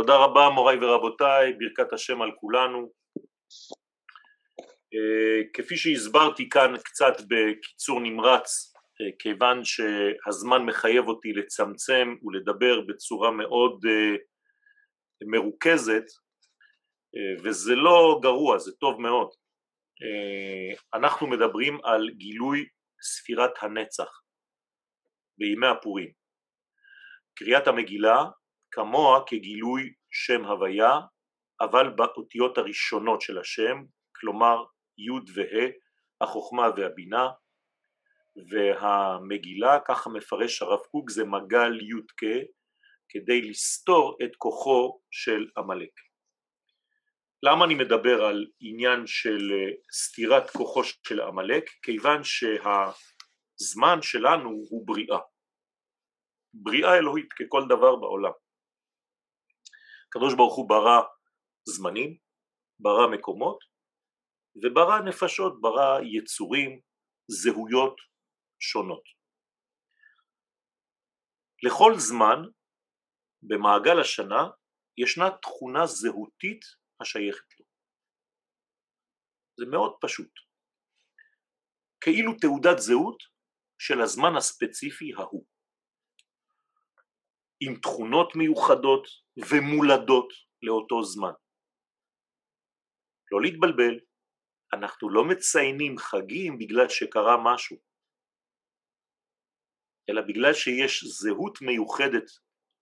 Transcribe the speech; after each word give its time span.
תודה 0.00 0.16
רבה 0.16 0.48
מוריי 0.54 0.78
ורבותיי, 0.80 1.52
ברכת 1.52 1.92
השם 1.92 2.22
על 2.22 2.30
כולנו. 2.40 2.92
אה, 4.94 5.42
כפי 5.54 5.76
שהסברתי 5.76 6.48
כאן 6.48 6.72
קצת 6.84 7.12
בקיצור 7.28 8.00
נמרץ, 8.00 8.72
אה, 9.00 9.06
כיוון 9.18 9.64
שהזמן 9.64 10.62
מחייב 10.66 11.08
אותי 11.08 11.32
לצמצם 11.32 12.14
ולדבר 12.22 12.80
בצורה 12.80 13.30
מאוד 13.30 13.80
אה, 13.86 14.16
מרוכזת, 15.26 16.04
וזה 17.44 17.74
לא 17.74 18.20
גרוע, 18.22 18.58
זה 18.58 18.72
טוב 18.80 19.00
מאוד. 19.00 19.28
אנחנו 20.94 21.26
מדברים 21.26 21.78
על 21.84 22.10
גילוי 22.10 22.66
ספירת 23.02 23.50
הנצח 23.62 24.20
בימי 25.38 25.66
הפורים. 25.66 26.12
קריאת 27.34 27.66
המגילה 27.66 28.24
כמוה 28.78 29.22
כגילוי 29.26 29.92
שם 30.10 30.44
הוויה, 30.44 31.00
אבל 31.60 31.90
באותיות 31.90 32.58
הראשונות 32.58 33.20
של 33.20 33.38
השם, 33.38 33.76
כלומר 34.16 34.64
י' 34.98 35.32
וה', 35.34 35.70
החוכמה 36.20 36.68
והבינה, 36.76 37.28
והמגילה, 38.50 39.80
ככה 39.88 40.10
מפרש 40.10 40.62
הרב 40.62 40.78
קוק, 40.78 41.10
זה 41.10 41.24
מגל 41.24 41.80
י"ק, 41.80 42.22
כדי 43.08 43.42
לסתור 43.42 44.18
את 44.24 44.36
כוחו 44.36 45.00
של 45.10 45.46
עמלק. 45.56 45.92
למה 47.42 47.64
אני 47.64 47.74
מדבר 47.74 48.24
על 48.24 48.46
עניין 48.60 49.06
של 49.06 49.52
סתירת 49.92 50.50
כוחו 50.50 50.84
של 50.84 51.20
עמלק? 51.20 51.70
כיוון 51.82 52.20
שהזמן 52.24 54.02
שלנו 54.02 54.50
הוא 54.70 54.86
בריאה. 54.86 55.18
בריאה 56.54 56.98
אלוהית 56.98 57.32
ככל 57.32 57.62
דבר 57.68 57.96
בעולם. 57.96 58.32
הקדוש 60.08 60.34
ברוך 60.36 60.56
הוא 60.56 60.68
ברא 60.68 61.00
זמנים, 61.64 62.18
ברא 62.80 63.06
מקומות 63.12 63.58
וברא 64.62 64.98
נפשות, 65.08 65.60
ברא 65.60 66.00
יצורים, 66.00 66.80
זהויות 67.28 67.96
שונות. 68.60 69.04
לכל 71.62 71.92
זמן 71.96 72.38
במעגל 73.42 74.00
השנה 74.00 74.42
ישנה 74.98 75.30
תכונה 75.42 75.86
זהותית 75.86 76.60
השייכת 77.00 77.60
לו. 77.60 77.66
זה 79.58 79.66
מאוד 79.70 79.92
פשוט. 80.00 80.32
כאילו 82.00 82.32
תעודת 82.40 82.78
זהות 82.78 83.22
של 83.78 84.00
הזמן 84.00 84.36
הספציפי 84.38 85.12
ההוא. 85.18 85.46
עם 87.60 87.80
תכונות 87.80 88.28
מיוחדות 88.36 89.04
ומולדות 89.38 90.32
לאותו 90.62 91.02
זמן. 91.02 91.32
לא 93.32 93.42
להתבלבל, 93.42 94.00
אנחנו 94.72 95.10
לא 95.10 95.24
מציינים 95.24 95.98
חגים 95.98 96.58
בגלל 96.58 96.88
שקרה 96.88 97.36
משהו, 97.44 97.76
אלא 100.10 100.22
בגלל 100.28 100.54
שיש 100.54 101.04
זהות 101.04 101.58
מיוחדת 101.62 102.30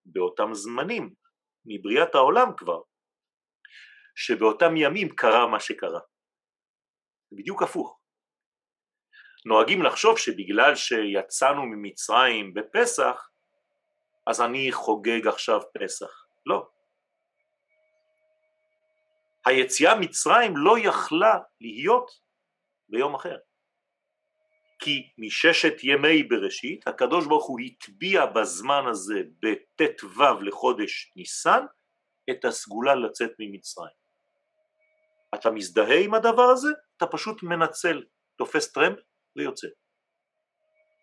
באותם 0.04 0.54
זמנים, 0.54 1.14
מבריאת 1.66 2.14
העולם 2.14 2.48
כבר, 2.56 2.80
שבאותם 4.16 4.76
ימים 4.76 5.08
קרה 5.16 5.46
מה 5.46 5.60
שקרה. 5.60 6.00
בדיוק 7.32 7.62
הפוך. 7.62 8.00
נוהגים 9.46 9.82
לחשוב 9.82 10.18
שבגלל 10.18 10.74
שיצאנו 10.74 11.62
ממצרים 11.66 12.54
בפסח, 12.54 13.30
אז 14.26 14.40
אני 14.40 14.72
חוגג 14.72 15.26
עכשיו 15.26 15.60
פסח. 15.78 16.25
לא. 16.46 16.68
היציאה 19.46 20.00
מצרים 20.00 20.56
לא 20.56 20.76
יכלה 20.78 21.38
להיות 21.60 22.10
ביום 22.88 23.14
אחר. 23.14 23.36
כי 24.78 25.10
מששת 25.18 25.74
ימי 25.82 26.22
בראשית 26.22 26.88
הקדוש 26.88 27.26
ברוך 27.26 27.46
הוא 27.46 27.58
הטביע 27.60 28.26
בזמן 28.26 28.82
הזה 28.90 29.22
בט"ו 29.42 30.40
לחודש 30.40 31.12
ניסן 31.16 31.64
את 32.30 32.44
הסגולה 32.44 32.94
לצאת 32.94 33.30
ממצרים. 33.38 33.96
אתה 35.34 35.50
מזדהה 35.50 36.00
עם 36.04 36.14
הדבר 36.14 36.42
הזה, 36.42 36.68
אתה 36.96 37.06
פשוט 37.06 37.42
מנצל, 37.42 38.04
תופס 38.36 38.72
טרמפ 38.72 38.98
ויוצא. 39.36 39.66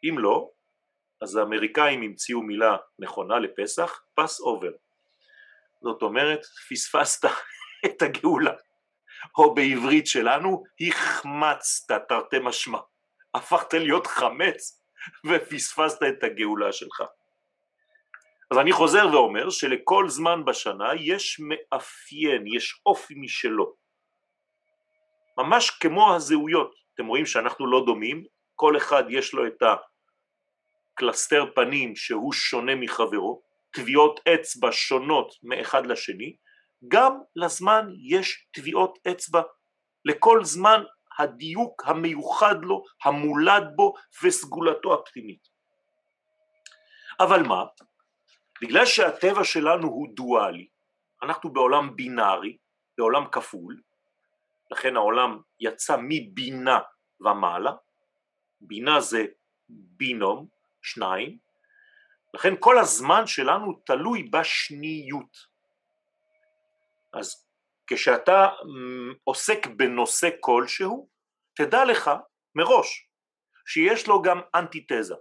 אם 0.04 0.20
לא, 0.20 0.50
אז 1.22 1.36
האמריקאים 1.36 2.02
המציאו 2.02 2.42
מילה 2.42 2.78
נכונה 3.00 3.40
לפסח, 3.40 4.06
pass 4.16 4.40
over. 4.40 4.72
זאת 5.84 6.02
אומרת, 6.02 6.46
פספסת 6.70 7.30
את 7.86 8.02
הגאולה. 8.02 8.54
או 9.38 9.54
בעברית 9.54 10.08
שלנו, 10.08 10.64
החמצת 10.88 12.02
תרתי 12.10 12.38
משמע. 12.42 12.80
הפכת 13.34 13.74
להיות 13.74 14.08
חמץ 14.08 14.84
ופספסת 15.26 16.04
את 16.04 16.24
הגאולה 16.24 16.72
שלך. 16.72 17.04
אז 18.52 18.58
אני 18.58 18.72
חוזר 18.72 19.08
ואומר 19.12 19.50
שלכל 19.50 20.10
זמן 20.10 20.46
בשנה 20.46 20.90
יש 21.00 21.40
מאפיין, 21.40 22.48
יש 22.48 22.82
אופי 22.86 23.14
משלו. 23.18 23.74
ממש 25.38 25.70
כמו 25.70 26.16
הזהויות. 26.16 26.76
אתם 26.94 27.06
רואים 27.06 27.26
שאנחנו 27.26 27.72
לא 27.72 27.84
דומים, 27.86 28.24
כל 28.56 28.78
אחד 28.78 29.04
יש 29.10 29.34
לו 29.34 29.48
את 29.48 29.64
הקלסתר 30.94 31.46
פנים 31.56 31.96
שהוא 31.96 32.34
שונה 32.34 32.76
מחברו, 32.76 33.42
טביעות 33.74 34.20
אצבע 34.28 34.70
שונות 34.72 35.36
מאחד 35.44 35.86
לשני, 35.86 36.36
גם 36.88 37.20
לזמן 37.36 37.88
יש 38.10 38.48
טביעות 38.52 39.00
אצבע, 39.12 39.42
לכל 40.06 40.44
זמן 40.44 40.84
הדיוק 41.20 41.84
המיוחד 41.86 42.56
לו, 42.62 42.84
המולד 43.04 43.64
בו 43.76 43.94
וסגולתו 44.24 44.94
הפנימית. 44.94 45.48
אבל 47.20 47.44
מה? 47.44 47.64
בגלל 48.62 48.86
שהטבע 48.86 49.44
שלנו 49.44 49.88
הוא 49.88 50.08
דואלי, 50.16 50.68
אנחנו 51.24 51.54
בעולם 51.54 51.96
בינארי, 51.96 52.58
בעולם 52.98 53.26
כפול, 53.32 53.82
לכן 54.72 54.96
העולם 54.96 55.40
יצא 55.60 55.96
מבינה 56.00 56.80
ומעלה, 57.20 57.72
בינה 58.62 59.00
זה 59.00 59.26
בינום, 59.70 60.48
שניים, 60.82 61.38
לכן 62.34 62.54
כל 62.60 62.80
הזמן 62.80 63.28
שלנו 63.28 63.74
תלוי 63.86 64.24
בשניות. 64.24 65.38
אז 67.14 67.48
כשאתה 67.88 68.48
עוסק 69.24 69.68
בנושא 69.78 70.30
כלשהו, 70.40 71.10
תדע 71.56 71.86
לך 71.86 72.12
מראש 72.56 73.10
שיש 73.68 74.08
לו 74.08 74.22
גם 74.22 74.42
אנטיתזה. 74.56 75.16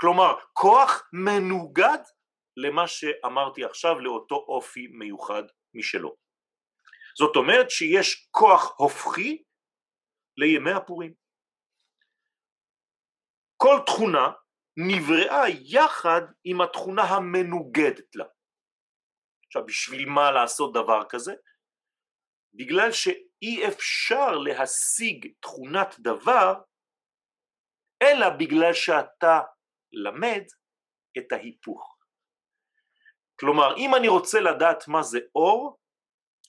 כלומר, 0.00 0.34
כוח 0.52 1.08
מנוגד 1.12 1.98
למה 2.56 2.88
שאמרתי 2.88 3.64
עכשיו 3.64 4.00
לאותו 4.00 4.34
אופי 4.34 4.86
מיוחד 4.86 5.42
משלו. 5.74 6.16
זאת 7.18 7.36
אומרת 7.36 7.70
שיש 7.70 8.28
כוח 8.30 8.74
הופכי 8.78 9.42
לימי 10.36 10.72
הפורים. 10.72 11.25
כל 13.56 13.78
תכונה 13.86 14.32
נבראה 14.76 15.44
יחד 15.48 16.22
עם 16.44 16.60
התכונה 16.60 17.02
המנוגדת 17.02 18.16
לה. 18.16 18.24
עכשיו 19.46 19.66
בשביל 19.66 20.08
מה 20.08 20.30
לעשות 20.30 20.74
דבר 20.74 21.02
כזה? 21.08 21.34
בגלל 22.54 22.92
שאי 22.92 23.68
אפשר 23.68 24.30
להשיג 24.30 25.32
תכונת 25.40 25.94
דבר 25.98 26.54
אלא 28.02 28.28
בגלל 28.38 28.72
שאתה 28.72 29.40
למד 29.92 30.42
את 31.18 31.32
ההיפוך. 31.32 31.96
כלומר 33.40 33.76
אם 33.76 33.94
אני 33.94 34.08
רוצה 34.08 34.40
לדעת 34.40 34.88
מה 34.88 35.02
זה 35.02 35.18
אור 35.34 35.78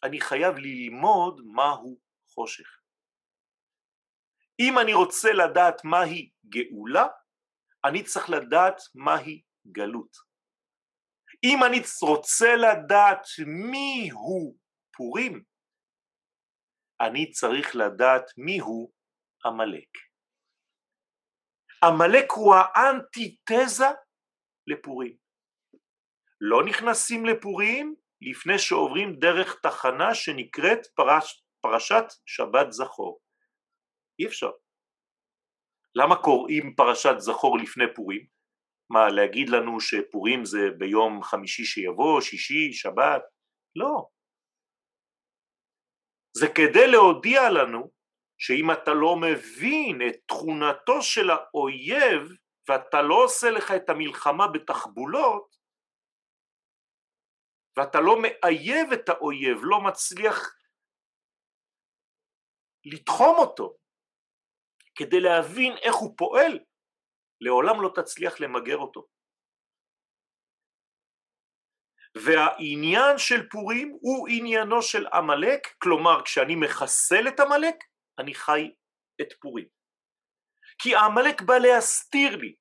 אני 0.03 0.21
חייב 0.21 0.55
ללמוד 0.57 1.41
מהו 1.45 1.99
חושך. 2.33 2.79
אם 4.59 4.79
אני 4.79 4.93
רוצה 4.93 5.33
לדעת 5.33 5.83
מהי 5.83 6.29
גאולה 6.49 7.07
אני 7.85 8.03
צריך 8.03 8.29
לדעת 8.29 8.81
מהי 8.95 9.41
גלות. 9.67 10.17
אם 11.43 11.63
אני 11.63 11.77
רוצה 12.01 12.55
לדעת 12.55 13.25
מי 13.47 14.09
הוא 14.13 14.57
פורים, 14.97 15.43
אני 17.01 17.31
צריך 17.31 17.75
לדעת 17.75 18.23
מי 18.37 18.59
הוא 18.59 18.91
עמלק. 19.45 19.89
עמלק 21.83 22.31
הוא 22.31 22.55
האנטיתזה 22.55 23.85
לפורים. 24.67 25.17
לא 26.41 26.65
נכנסים 26.65 27.25
לפורים 27.25 27.95
לפני 28.21 28.59
שעוברים 28.59 29.19
דרך 29.19 29.59
תחנה 29.63 30.15
שנקראת 30.15 30.87
פרש, 30.95 31.43
פרשת 31.61 32.05
שבת 32.25 32.71
זכור. 32.71 33.19
אי 34.19 34.27
אפשר. 34.27 34.51
למה 35.95 36.15
קוראים 36.15 36.75
פרשת 36.75 37.15
זכור 37.17 37.57
לפני 37.57 37.85
פורים? 37.95 38.27
מה, 38.89 39.09
להגיד 39.09 39.49
לנו 39.49 39.79
שפורים 39.79 40.45
זה 40.45 40.59
ביום 40.77 41.23
חמישי 41.23 41.65
שיבוא, 41.65 42.21
שישי, 42.21 42.73
שבת? 42.73 43.21
לא. 43.75 44.09
זה 46.37 46.47
כדי 46.55 46.87
להודיע 46.91 47.49
לנו 47.49 47.91
שאם 48.37 48.71
אתה 48.71 48.91
לא 48.93 49.15
מבין 49.15 50.01
את 50.09 50.15
תכונתו 50.25 51.01
של 51.01 51.29
האויב 51.29 52.21
ואתה 52.69 53.01
לא 53.01 53.23
עושה 53.23 53.49
לך 53.51 53.71
את 53.75 53.89
המלחמה 53.89 54.47
בתחבולות 54.47 55.57
ואתה 57.77 57.99
לא 58.01 58.15
מאייב 58.21 58.91
את 58.93 59.09
האויב, 59.09 59.57
לא 59.61 59.81
מצליח 59.81 60.55
לתחום 62.85 63.35
אותו 63.37 63.77
כדי 64.97 65.19
להבין 65.19 65.73
איך 65.81 65.95
הוא 65.95 66.13
פועל, 66.17 66.59
לעולם 67.41 67.81
לא 67.81 67.91
תצליח 67.95 68.39
למגר 68.39 68.77
אותו. 68.77 69.07
והעניין 72.25 73.17
של 73.17 73.49
פורים 73.49 73.97
הוא 74.01 74.27
עניינו 74.31 74.81
של 74.81 75.07
עמלק, 75.07 75.67
כלומר 75.77 76.23
כשאני 76.25 76.55
מחסל 76.55 77.27
את 77.27 77.39
עמלק 77.39 77.75
אני 78.19 78.35
חי 78.35 78.71
את 79.21 79.33
פורים. 79.41 79.67
כי 80.81 80.95
העמלק 80.95 81.41
בא 81.41 81.57
להסתיר 81.57 82.35
לי 82.35 82.55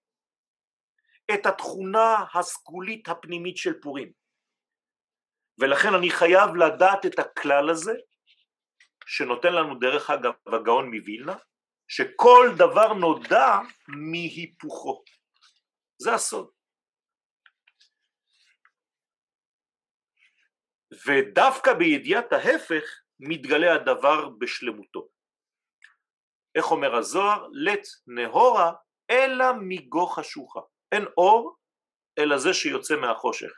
את 1.34 1.46
התכונה 1.46 2.24
הסגולית 2.34 3.08
הפנימית 3.08 3.56
של 3.56 3.80
פורים. 3.80 4.12
ולכן 5.58 5.94
אני 5.98 6.10
חייב 6.10 6.56
לדעת 6.56 7.06
את 7.06 7.18
הכלל 7.18 7.70
הזה, 7.70 7.92
שנותן 9.06 9.52
לנו 9.52 9.78
דרך 9.78 10.10
אגב 10.10 10.32
הגאון 10.46 10.94
מווילנה, 10.94 11.36
שכל 11.88 12.46
דבר 12.58 12.92
נודע 12.92 13.58
מהיפוכו. 13.88 15.04
זה 16.02 16.14
הסוד. 16.14 16.50
ודווקא 21.06 21.74
בידיעת 21.74 22.32
ההפך 22.32 22.84
מתגלה 23.20 23.74
הדבר 23.74 24.28
בשלמותו. 24.28 25.08
איך 26.54 26.70
אומר 26.70 26.94
הזוהר? 26.94 27.46
לט 27.52 27.86
נהורה 28.06 28.72
אלא 29.10 29.44
מגו 29.60 30.06
חשוכה. 30.06 30.60
אין 30.92 31.04
אור 31.16 31.56
אלא 32.18 32.38
זה 32.38 32.54
שיוצא 32.54 32.94
מהחושך. 32.96 33.50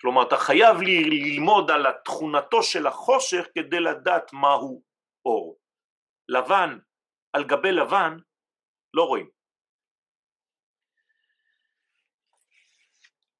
כלומר 0.00 0.22
אתה 0.28 0.36
חייב 0.36 0.76
ללמוד 0.80 1.70
על 1.70 1.86
התכונתו 1.86 2.62
של 2.62 2.86
החושך 2.86 3.46
כדי 3.54 3.80
לדעת 3.80 4.32
מהו 4.32 4.82
אור. 5.24 5.61
לבן 6.34 6.78
על 7.32 7.42
גבי 7.48 7.72
לבן 7.72 8.12
לא 8.94 9.02
רואים. 9.02 9.30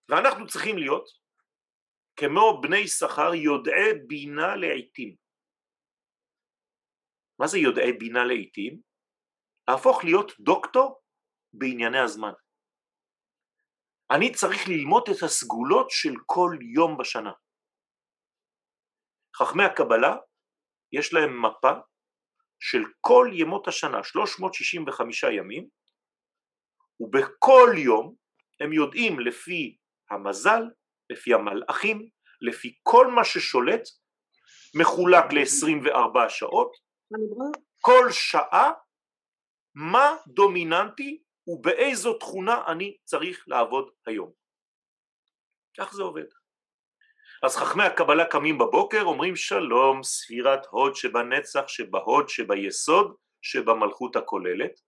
ואנחנו 0.08 0.46
צריכים 0.46 0.78
להיות 0.78 1.08
כמו 2.16 2.60
בני 2.62 2.88
שכר 2.88 3.34
יודעי 3.34 4.06
בינה 4.06 4.56
לעיתים. 4.56 5.16
מה 7.38 7.46
זה 7.46 7.58
יודעי 7.58 7.92
בינה 7.92 8.24
לעיתים? 8.24 8.80
להפוך 9.70 10.04
להיות 10.04 10.32
דוקטור 10.40 11.02
בענייני 11.52 11.98
הזמן. 11.98 12.32
אני 14.10 14.32
צריך 14.32 14.60
ללמוד 14.68 15.02
את 15.10 15.22
הסגולות 15.22 15.90
של 15.90 16.14
כל 16.26 16.50
יום 16.74 16.98
בשנה. 16.98 17.32
חכמי 19.36 19.64
הקבלה 19.64 20.16
יש 20.92 21.12
להם 21.14 21.42
מפה 21.42 21.72
של 22.64 22.82
כל 23.00 23.30
ימות 23.32 23.68
השנה, 23.68 24.02
365 24.02 25.22
ימים, 25.22 25.68
ובכל 27.00 27.68
יום 27.76 28.14
הם 28.60 28.72
יודעים 28.72 29.20
לפי 29.20 29.76
המזל, 30.10 30.62
לפי 31.10 31.34
המלאכים, 31.34 32.08
לפי 32.40 32.78
כל 32.82 33.06
מה 33.06 33.24
ששולט, 33.24 33.82
מחולק 34.80 35.32
ל-24 35.32 36.28
שעות, 36.28 36.72
כל 37.80 38.06
שעה 38.10 38.72
מה 39.74 40.16
דומיננטי 40.26 41.22
ובאיזו 41.46 42.18
תכונה 42.18 42.64
אני 42.72 42.96
צריך 43.04 43.44
לעבוד 43.46 43.90
היום. 44.06 44.32
כך 45.78 45.92
זה 45.92 46.02
עובד. 46.02 46.41
אז 47.44 47.56
חכמי 47.56 47.84
הקבלה 47.84 48.24
קמים 48.24 48.58
בבוקר 48.58 49.02
אומרים 49.02 49.36
שלום 49.36 50.02
ספירת 50.02 50.66
הוד 50.66 50.96
שבנצח 50.96 51.68
שבהוד 51.68 52.28
שביסוד 52.28 53.16
שבמלכות 53.42 54.16
הכוללת. 54.16 54.80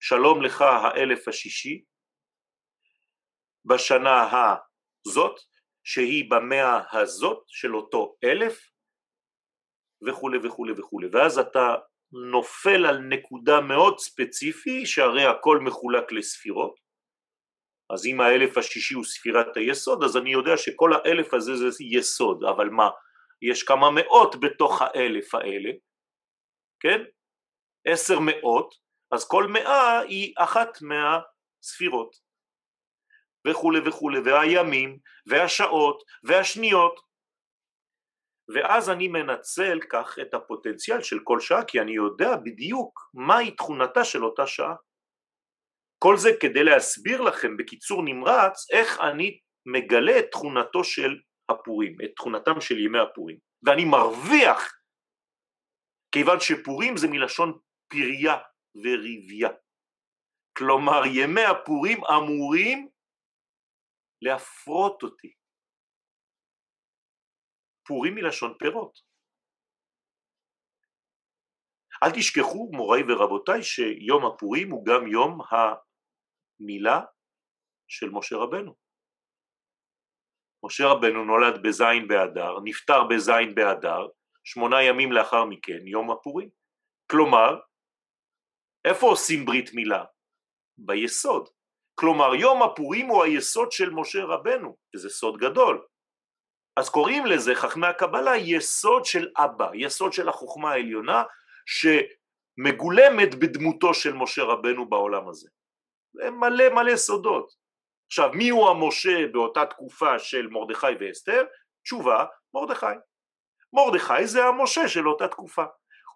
שלום 0.00 0.42
לך 0.42 0.62
האלף 0.62 1.28
השישי 1.28 1.84
בשנה 3.64 4.28
הזאת 5.06 5.40
שהיא 5.84 6.30
במאה 6.30 7.00
הזאת 7.00 7.44
של 7.46 7.76
אותו 7.76 8.16
אלף 8.24 8.70
וכולי 10.08 10.38
וכולי 10.44 10.72
וכולי 10.72 11.08
ואז 11.12 11.38
אתה 11.38 11.74
נופל 12.30 12.86
על 12.86 12.98
נקודה 12.98 13.60
מאוד 13.60 13.98
ספציפי 13.98 14.86
שהרי 14.86 15.24
הכל 15.24 15.58
מחולק 15.58 16.12
לספירות 16.12 16.89
אז 17.92 18.06
אם 18.06 18.20
האלף 18.20 18.58
השישי 18.58 18.94
הוא 18.94 19.04
ספירת 19.04 19.56
היסוד 19.56 20.04
אז 20.04 20.16
אני 20.16 20.32
יודע 20.32 20.56
שכל 20.56 20.92
האלף 20.92 21.34
הזה 21.34 21.52
זה 21.56 21.84
יסוד 21.84 22.44
אבל 22.44 22.68
מה 22.68 22.90
יש 23.42 23.62
כמה 23.62 23.90
מאות 23.90 24.40
בתוך 24.40 24.82
האלף 24.82 25.34
האלה 25.34 25.70
כן? 26.80 27.02
עשר 27.86 28.18
מאות 28.20 28.74
אז 29.12 29.28
כל 29.28 29.46
מאה 29.46 30.00
היא 30.00 30.34
אחת 30.38 30.78
מהספירות. 30.82 32.16
וכולי 33.46 33.78
וכולי 33.88 34.18
והימים 34.18 34.98
והשעות 35.26 36.02
והשניות. 36.24 37.00
ואז 38.54 38.90
אני 38.90 39.08
מנצל 39.08 39.78
כך 39.90 40.18
את 40.22 40.34
הפוטנציאל 40.34 41.02
של 41.02 41.18
כל 41.24 41.40
שעה 41.40 41.64
כי 41.64 41.80
אני 41.80 41.92
יודע 41.92 42.36
בדיוק 42.36 43.10
מהי 43.14 43.50
תכונתה 43.50 44.04
של 44.04 44.24
אותה 44.24 44.46
שעה 44.46 44.74
כל 46.02 46.16
זה 46.16 46.30
כדי 46.40 46.64
להסביר 46.64 47.20
לכם 47.20 47.56
בקיצור 47.56 48.02
נמרץ 48.04 48.70
איך 48.72 49.00
אני 49.00 49.40
מגלה 49.66 50.18
את 50.18 50.24
תכונתו 50.32 50.84
של 50.84 51.20
הפורים, 51.48 51.96
את 52.04 52.10
תכונתם 52.16 52.60
של 52.60 52.78
ימי 52.78 52.98
הפורים, 52.98 53.38
ואני 53.62 53.84
מרוויח 53.84 54.80
כיוון 56.12 56.40
שפורים 56.40 56.96
זה 56.96 57.08
מלשון 57.10 57.58
פריה 57.88 58.36
וריביה, 58.74 59.48
כלומר 60.58 61.02
ימי 61.06 61.44
הפורים 61.44 61.98
אמורים 62.04 62.88
להפרות 64.22 65.02
אותי. 65.02 65.32
פורים 67.86 68.14
מלשון 68.14 68.54
פירות. 68.58 68.98
אל 72.02 72.10
תשכחו 72.10 72.70
מוריי 72.72 73.02
ורבותיי 73.08 73.62
שיום 73.62 74.26
הפורים 74.26 74.70
הוא 74.70 74.86
גם 74.86 75.06
יום 75.06 75.40
מילה 76.60 77.00
של 77.88 78.10
משה 78.10 78.36
רבנו. 78.36 78.74
משה 80.64 80.86
רבנו 80.86 81.24
נולד 81.24 81.62
בזין 81.62 82.08
באדר, 82.08 82.60
נפטר 82.64 83.04
בזין 83.04 83.54
באדר, 83.54 84.08
שמונה 84.44 84.82
ימים 84.82 85.12
לאחר 85.12 85.44
מכן, 85.44 85.86
יום 85.86 86.10
הפורים. 86.10 86.48
כלומר, 87.10 87.60
איפה 88.84 89.06
עושים 89.06 89.44
ברית 89.44 89.74
מילה? 89.74 90.04
ביסוד. 90.78 91.48
כלומר, 91.94 92.34
יום 92.34 92.62
הפורים 92.62 93.06
הוא 93.06 93.24
היסוד 93.24 93.72
של 93.72 93.90
משה 93.90 94.24
רבנו, 94.24 94.76
וזה 94.94 95.08
סוד 95.08 95.36
גדול. 95.36 95.86
אז 96.76 96.88
קוראים 96.88 97.26
לזה 97.26 97.54
חכמי 97.54 97.86
הקבלה 97.86 98.36
יסוד 98.36 99.04
של 99.04 99.28
אבא, 99.38 99.70
יסוד 99.74 100.12
של 100.12 100.28
החוכמה 100.28 100.70
העליונה, 100.70 101.22
שמגולמת 101.66 103.34
בדמותו 103.34 103.94
של 103.94 104.12
משה 104.12 104.42
רבנו 104.42 104.88
בעולם 104.88 105.28
הזה. 105.28 105.48
מלא 106.14 106.68
מלא 106.74 106.96
סודות. 106.96 107.54
עכשיו 108.06 108.30
מי 108.34 108.48
הוא 108.48 108.68
המשה 108.68 109.26
באותה 109.32 109.66
תקופה 109.66 110.18
של 110.18 110.46
מרדכי 110.46 110.86
ואסתר? 111.00 111.44
תשובה 111.82 112.24
מרדכי. 112.54 112.86
מרדכי 113.72 114.26
זה 114.26 114.44
המשה 114.44 114.88
של 114.88 115.08
אותה 115.08 115.28
תקופה 115.28 115.64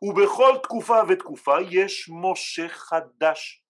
ובכל 0.03 0.59
תקופה 0.63 1.01
ותקופה 1.09 1.57
יש 1.71 2.11
משה 2.23 2.69
חדש. 2.69 3.65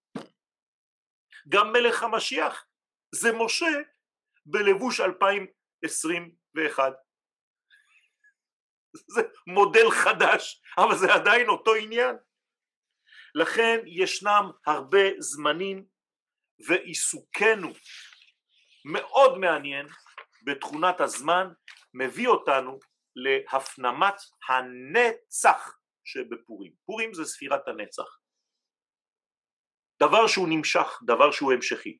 גם 1.48 1.72
מלך 1.72 2.02
המשיח 2.02 2.66
זה 3.14 3.32
משה 3.32 3.80
בלבוש 4.46 5.00
2021. 5.00 6.92
זה 9.08 9.22
מודל 9.46 9.90
חדש 9.90 10.62
אבל 10.78 10.96
זה 10.96 11.14
עדיין 11.14 11.48
אותו 11.48 11.74
עניין. 11.74 12.16
לכן 13.34 13.80
ישנם 13.86 14.50
הרבה 14.66 15.02
זמנים 15.18 15.84
ועיסוקנו 16.68 17.68
מאוד 18.84 19.38
מעניין 19.38 19.86
בתכונת 20.44 21.00
הזמן 21.00 21.48
מביא 21.94 22.28
אותנו 22.28 22.78
להפנמת 23.16 24.14
הנצח 24.48 25.78
שבפורים. 26.04 26.72
פורים 26.86 27.14
זה 27.14 27.24
ספירת 27.24 27.68
הנצח. 27.68 28.18
דבר 30.02 30.26
שהוא 30.26 30.48
נמשך, 30.48 31.00
דבר 31.06 31.30
שהוא 31.30 31.52
המשכי. 31.52 31.98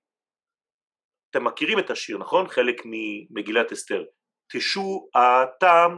אתם 1.31 1.45
מכירים 1.45 1.79
את 1.79 1.91
השיר, 1.91 2.19
נכון? 2.19 2.49
חלק 2.49 2.83
ממגילת 2.85 3.73
אסתר. 3.73 4.05
תשועתם 4.53 5.97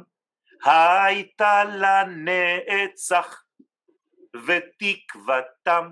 הייתה 0.64 1.64
לנצח 1.64 3.42
ותקוותם 4.46 5.90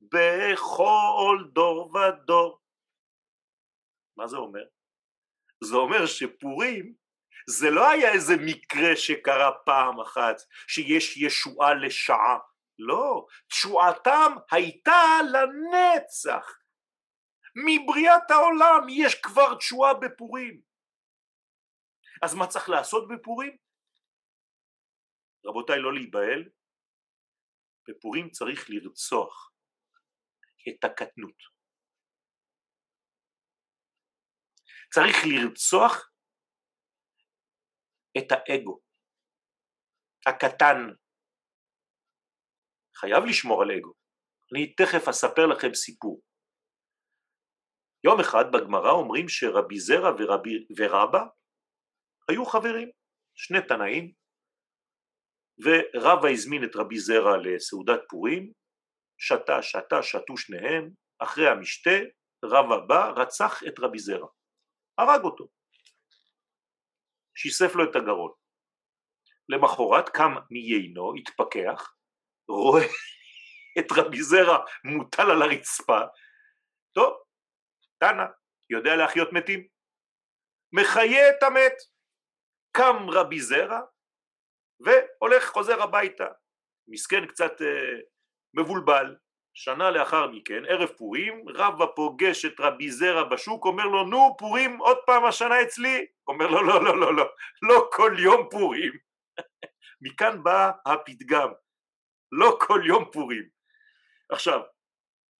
בכל 0.00 1.38
דור 1.52 1.92
ודור. 1.94 2.60
מה 4.16 4.26
זה 4.26 4.36
אומר? 4.36 4.64
זה 5.64 5.76
אומר 5.76 6.06
שפורים 6.06 6.94
זה 7.48 7.70
לא 7.70 7.90
היה 7.90 8.12
איזה 8.12 8.32
מקרה 8.46 8.96
שקרה 8.96 9.50
פעם 9.64 10.00
אחת 10.00 10.36
שיש 10.68 11.16
ישועה 11.16 11.74
לשעה, 11.74 12.38
לא, 12.78 13.26
תשועתם 13.48 14.32
הייתה 14.50 15.02
לנצח. 15.32 16.58
מבריאת 17.54 18.30
העולם 18.30 18.86
יש 18.88 19.14
כבר 19.14 19.54
תשועה 19.58 19.94
בפורים. 19.94 20.60
אז 22.22 22.34
מה 22.34 22.46
צריך 22.46 22.68
לעשות 22.68 23.08
בפורים? 23.08 23.56
רבותיי, 25.46 25.80
לא 25.80 25.94
להיבהל, 25.94 26.48
בפורים 27.88 28.30
צריך 28.30 28.70
לרצוח 28.70 29.49
את 30.68 30.84
הקטנות. 30.84 31.38
צריך 34.94 35.16
לרצוח 35.26 36.10
את 38.18 38.32
האגו 38.32 38.80
הקטן. 40.26 40.76
חייב 42.96 43.24
לשמור 43.28 43.62
על 43.62 43.70
אגו. 43.70 43.92
אני 44.52 44.74
תכף 44.74 45.08
אספר 45.08 45.46
לכם 45.46 45.74
סיפור. 45.74 46.22
יום 48.04 48.20
אחד 48.20 48.44
בגמרא 48.52 48.90
אומרים 48.90 49.28
שרבי 49.28 49.78
זרע 49.78 50.10
ורבי, 50.18 50.54
ורבא 50.78 51.22
היו 52.28 52.44
חברים, 52.46 52.90
שני 53.34 53.58
תנאים, 53.68 54.12
ורבא 55.64 56.28
הזמין 56.32 56.64
את 56.64 56.76
רבי 56.76 56.98
זרע 56.98 57.36
לסעודת 57.44 58.00
פורים, 58.08 58.52
שתה, 59.20 59.62
שתה, 59.62 60.02
שתו 60.02 60.36
שניהם, 60.36 60.90
אחרי 61.18 61.48
המשתה 61.48 61.90
רבא 62.44 62.76
בא, 62.86 63.12
רצח 63.16 63.60
את 63.68 63.78
רבי 63.78 63.98
זרע, 63.98 64.28
הרג 64.98 65.24
אותו, 65.24 65.48
שיסף 67.34 67.74
לו 67.74 67.90
את 67.90 67.96
הגרון. 67.96 68.32
למחרת 69.48 70.08
קם 70.08 70.34
מיינו, 70.50 71.14
התפכח, 71.14 71.94
רואה 72.48 72.82
את 73.78 73.86
רבי 73.96 74.22
זרע 74.22 74.58
מוטל 74.84 75.30
על 75.30 75.42
הרצפה, 75.42 76.00
טוב, 76.92 77.22
תנא, 77.98 78.24
יודע 78.70 78.96
להחיות 78.96 79.28
מתים, 79.32 79.68
מחיה 80.72 81.30
את 81.30 81.42
המת, 81.42 81.76
קם 82.72 83.10
רבי 83.10 83.40
זרע 83.40 83.80
והולך 84.80 85.48
חוזר 85.48 85.82
הביתה, 85.82 86.26
מסכן 86.88 87.26
קצת 87.26 87.52
אה, 87.60 88.00
מבולבל, 88.54 89.16
שנה 89.54 89.90
לאחר 89.90 90.26
מכן, 90.26 90.62
ערב 90.68 90.88
פורים, 90.88 91.44
רבא 91.48 91.86
פוגש 91.96 92.44
את 92.44 92.60
רבי 92.60 92.90
זרע 92.90 93.24
בשוק, 93.24 93.64
אומר 93.64 93.84
לו 93.84 94.04
נו 94.04 94.36
פורים 94.38 94.78
עוד 94.78 94.98
פעם 95.06 95.24
השנה 95.24 95.62
אצלי, 95.62 96.06
אומר 96.28 96.46
לו 96.46 96.62
לא 96.62 96.84
לא 96.84 97.00
לא 97.00 97.16
לא, 97.16 97.24
לא 97.62 97.88
כל 97.92 98.16
יום 98.18 98.48
פורים, 98.50 98.92
מכאן 100.02 100.42
בא 100.42 100.70
הפתגם, 100.86 101.48
לא 102.32 102.58
כל 102.60 102.80
יום 102.86 103.04
פורים. 103.12 103.48
עכשיו, 104.30 104.60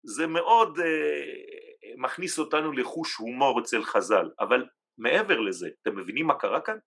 זה 0.02 0.26
מאוד 0.26 0.78
אה, 0.78 1.94
מכניס 1.96 2.38
אותנו 2.38 2.72
לחוש 2.72 3.16
הומור 3.16 3.60
אצל 3.60 3.82
חז"ל, 3.82 4.30
אבל 4.40 4.66
מעבר 4.98 5.40
לזה, 5.40 5.68
אתם 5.82 5.96
מבינים 5.96 6.26
מה 6.26 6.34
קרה 6.38 6.60
כאן? 6.60 6.78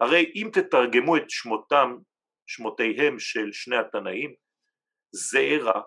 הרי 0.00 0.32
אם 0.34 0.50
תתרגמו 0.52 1.16
את 1.16 1.30
שמותם, 1.30 1.96
שמותיהם 2.46 3.18
של 3.18 3.52
שני 3.52 3.76
התנאים, 3.76 4.34
זעירה 5.12 5.82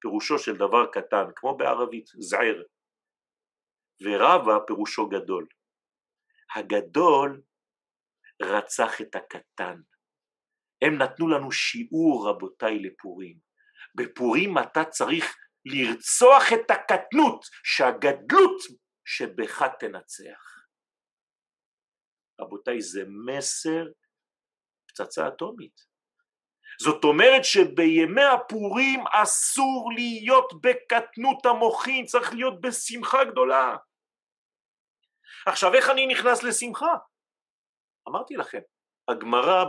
פירושו 0.00 0.38
של 0.38 0.54
דבר 0.54 0.86
קטן, 0.92 1.24
כמו 1.36 1.56
בערבית, 1.56 2.06
זעיר, 2.18 2.64
ורבה 4.04 4.66
פירושו 4.66 5.08
גדול. 5.08 5.46
הגדול 6.56 7.42
רצח 8.42 9.00
את 9.00 9.14
הקטן. 9.14 9.80
הם 10.82 11.02
נתנו 11.02 11.28
לנו 11.28 11.52
שיעור 11.52 12.28
רבותיי 12.28 12.78
לפורים. 12.78 13.38
בפורים 13.94 14.58
אתה 14.58 14.84
צריך 14.90 15.36
לרצוח 15.64 16.42
את 16.54 16.70
הקטנות, 16.70 17.44
שהגדלות 17.64 18.62
שבך 19.04 19.62
תנצח. 19.80 20.54
רבותיי 22.40 22.80
זה 22.80 23.00
מסר 23.26 23.84
פצצה 24.88 25.28
אטומית. 25.28 25.93
זאת 26.82 27.04
אומרת 27.04 27.44
שבימי 27.44 28.24
הפורים 28.24 29.04
אסור 29.12 29.92
להיות 29.94 30.52
בקטנות 30.62 31.46
המוחין, 31.46 32.06
צריך 32.06 32.34
להיות 32.34 32.60
בשמחה 32.60 33.24
גדולה. 33.24 33.76
עכשיו 35.46 35.74
איך 35.74 35.90
אני 35.90 36.06
נכנס 36.06 36.42
לשמחה? 36.42 36.94
אמרתי 38.08 38.34
לכם, 38.36 38.60
הגמרא 39.08 39.64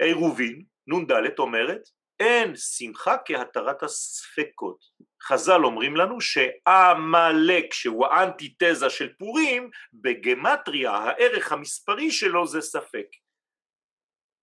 בעירובין, 0.00 0.64
נ"ד 0.86 1.38
אומרת 1.38 1.80
אין 2.20 2.56
שמחה 2.56 3.16
כהתרת 3.24 3.82
הספקות. 3.82 4.84
חז"ל 5.22 5.64
אומרים 5.64 5.96
לנו 5.96 6.20
שעמלק 6.20 7.72
שהוא 7.72 8.06
האנטיתזה 8.06 8.90
של 8.90 9.14
פורים, 9.18 9.70
בגמטריה 9.92 10.90
הערך 10.90 11.52
המספרי 11.52 12.10
שלו 12.10 12.46
זה 12.46 12.60
ספק. 12.60 13.06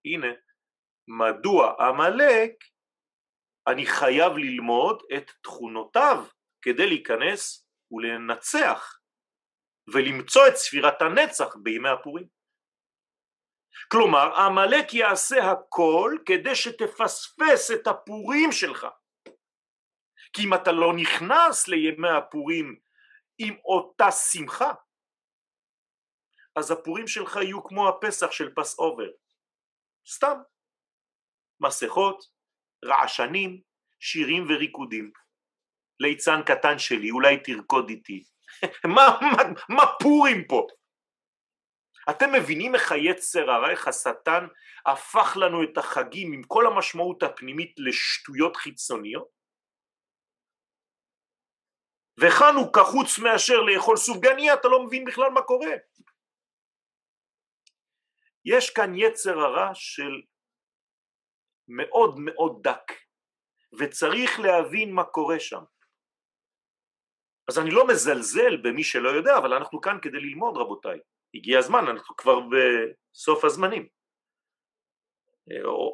הנה, 0.06 0.28
מדוע 1.08 1.74
עמלק 1.80 2.52
אני 3.68 3.86
חייב 3.86 4.38
ללמוד 4.38 5.04
את 5.18 5.32
תכונותיו 5.44 6.26
כדי 6.62 6.88
להיכנס 6.88 7.68
ולנצח 7.92 9.00
ולמצוא 9.94 10.48
את 10.48 10.56
ספירת 10.56 11.02
הנצח 11.02 11.56
בימי 11.64 11.90
הפורים. 11.90 12.28
כלומר 13.92 14.36
עמלק 14.36 14.94
יעשה 14.94 15.52
הכל 15.52 16.18
כדי 16.26 16.56
שתפספס 16.56 17.72
את 17.72 17.88
הפורים 17.88 18.52
שלך. 18.52 18.88
כי 20.34 20.44
אם 20.46 20.54
אתה 20.54 20.72
לא 20.72 20.94
נכנס 20.96 21.68
לימי 21.68 22.10
הפורים 22.10 22.80
עם 23.38 23.56
אותה 23.66 24.12
שמחה 24.12 24.74
אז 26.56 26.72
הפורים 26.72 27.08
שלך 27.08 27.36
יהיו 27.36 27.64
כמו 27.64 27.90
הפסח 27.90 28.32
של 28.32 28.54
פס 28.56 28.80
אובר 28.80 29.10
סתם 30.08 30.38
מסכות, 31.60 32.24
רעשנים, 32.86 33.62
שירים 34.00 34.46
וריקודים 34.50 35.12
ליצן 36.00 36.42
קטן 36.46 36.80
שלי 36.80 37.12
אולי 37.12 37.38
תרקוד 37.44 37.90
איתי 37.90 38.24
מה, 38.96 39.20
מה, 39.22 39.44
מה 39.70 39.84
פורים 40.00 40.48
פה? 40.48 40.68
אתם 42.10 42.34
מבינים 42.34 42.76
איך 42.76 42.92
היצר 42.92 43.52
הרע, 43.52 43.72
איך 43.72 43.88
השטן 43.88 44.48
הפך 44.86 45.38
לנו 45.38 45.64
את 45.64 45.78
החגים 45.78 46.34
עם 46.34 46.44
כל 46.44 46.68
המשמעות 46.68 47.24
הפנימית 47.24 47.76
לשטויות 47.78 48.56
חיצוניות? 48.56 49.36
וחנוכה 52.20 52.84
חוץ 52.84 53.20
מאשר 53.20 53.62
לאכול 53.62 53.98
סופגניה 53.98 54.54
אתה 54.54 54.68
לא 54.68 54.86
מבין 54.86 55.06
בכלל 55.06 55.30
מה 55.30 55.42
קורה. 55.42 55.72
יש 58.46 58.70
כאן 58.70 58.96
יצר 58.96 59.40
הרע 59.40 59.70
של 59.74 60.22
מאוד 61.68 62.16
מאוד 62.20 62.60
דק 62.64 62.92
וצריך 63.80 64.40
להבין 64.40 64.94
מה 64.94 65.04
קורה 65.04 65.40
שם. 65.40 65.62
אז 67.48 67.60
אני 67.60 67.72
לא 67.72 67.88
מזלזל 67.88 68.58
במי 68.58 68.84
שלא 68.84 69.10
יודע 69.10 69.38
אבל 69.38 69.54
אנחנו 69.54 69.82
כאן 69.82 69.98
כדי 70.02 70.20
ללמוד 70.20 70.58
רבותיי 70.58 71.00
הגיע 71.36 71.60
הזמן, 71.60 71.88
אנחנו 71.88 72.16
כבר 72.16 72.40
בסוף 72.40 73.46
הזמנים. 73.46 73.88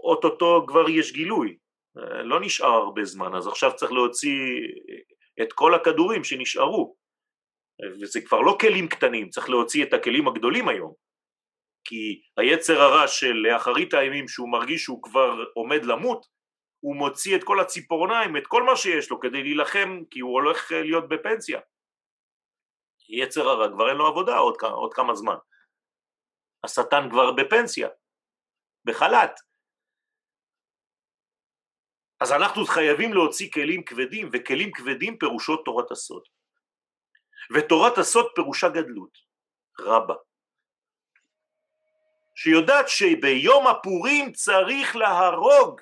אוטוטו 0.03 0.65
כבר 0.67 0.89
יש 0.89 1.13
גילוי, 1.13 1.57
לא 2.23 2.39
נשאר 2.41 2.71
הרבה 2.71 3.05
זמן, 3.05 3.35
אז 3.35 3.47
עכשיו 3.47 3.71
צריך 3.75 3.91
להוציא 3.91 4.39
את 5.41 5.53
כל 5.53 5.75
הכדורים 5.75 6.23
שנשארו, 6.23 6.95
וזה 8.01 8.21
כבר 8.21 8.41
לא 8.41 8.57
כלים 8.61 8.87
קטנים, 8.87 9.29
צריך 9.29 9.49
להוציא 9.49 9.85
את 9.85 9.93
הכלים 9.93 10.27
הגדולים 10.27 10.67
היום, 10.67 10.93
כי 11.83 12.21
היצר 12.37 12.81
הרע 12.81 13.07
של 13.07 13.33
לאחרית 13.33 13.93
הימים 13.93 14.27
שהוא 14.27 14.51
מרגיש 14.51 14.83
שהוא 14.83 15.03
כבר 15.03 15.43
עומד 15.53 15.85
למות, 15.85 16.25
הוא 16.79 16.95
מוציא 16.95 17.35
את 17.35 17.43
כל 17.43 17.59
הציפורניים, 17.59 18.37
את 18.37 18.47
כל 18.47 18.63
מה 18.63 18.75
שיש 18.75 19.11
לו 19.11 19.19
כדי 19.19 19.43
להילחם 19.43 19.99
כי 20.11 20.19
הוא 20.19 20.31
הולך 20.33 20.71
להיות 20.71 21.09
בפנסיה. 21.09 21.59
יצר 23.09 23.49
הרע 23.49 23.67
כבר 23.73 23.89
אין 23.89 23.97
לו 23.97 24.07
עבודה 24.07 24.37
עוד, 24.37 24.55
עוד 24.61 24.93
כמה 24.93 25.15
זמן. 25.15 25.35
השטן 26.63 27.09
כבר 27.09 27.31
בפנסיה, 27.31 27.89
בחל"ת. 28.85 29.31
אז 32.21 32.31
אנחנו 32.31 32.65
חייבים 32.65 33.13
להוציא 33.13 33.51
כלים 33.51 33.83
כבדים, 33.85 34.29
וכלים 34.33 34.71
כבדים 34.71 35.17
פירושו 35.17 35.57
תורת 35.57 35.91
הסוד. 35.91 36.23
ותורת 37.55 37.97
הסוד 37.97 38.25
פירושה 38.35 38.69
גדלות, 38.69 39.17
רבה. 39.79 40.15
שיודעת 42.35 42.85
שביום 42.87 43.67
הפורים 43.67 44.31
צריך 44.31 44.95
להרוג 44.95 45.81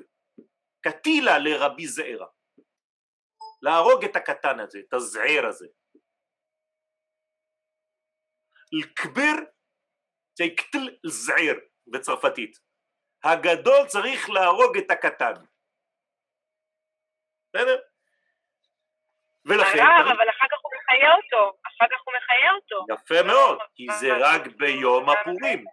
קטילה 0.81 1.37
לרבי 1.37 1.87
זעירה. 1.87 2.27
להרוג 3.61 4.05
את 4.05 4.15
הקטן 4.15 4.59
הזה, 4.59 4.79
את 4.87 4.93
הזעיר 4.93 5.45
הזה. 5.47 5.67
לקבר 8.71 9.43
זה 10.37 10.43
קטל 10.57 10.89
זעיר 11.05 11.59
בצרפתית. 11.87 12.57
הגדול 13.23 13.87
צריך 13.87 14.29
להרוג 14.29 14.77
את 14.77 14.91
הקטן. 14.91 15.33
בסדר? 17.53 17.77
ולכן... 19.45 19.79
הרב, 19.79 20.07
אבל 20.07 20.29
אחר 20.29 20.47
כך 20.51 20.57
הוא 20.61 20.71
מחיה 20.75 21.15
אותו, 21.15 21.57
אחר 21.67 21.85
כך 21.91 22.01
הוא 22.05 22.13
מחיה 22.17 22.51
אותו. 22.51 22.85
יפה 22.93 23.27
מאוד, 23.27 23.57
כי 23.75 23.87
זה 23.99 24.07
רק 24.19 24.47
ביום 24.57 25.09
הפורים. 25.09 25.65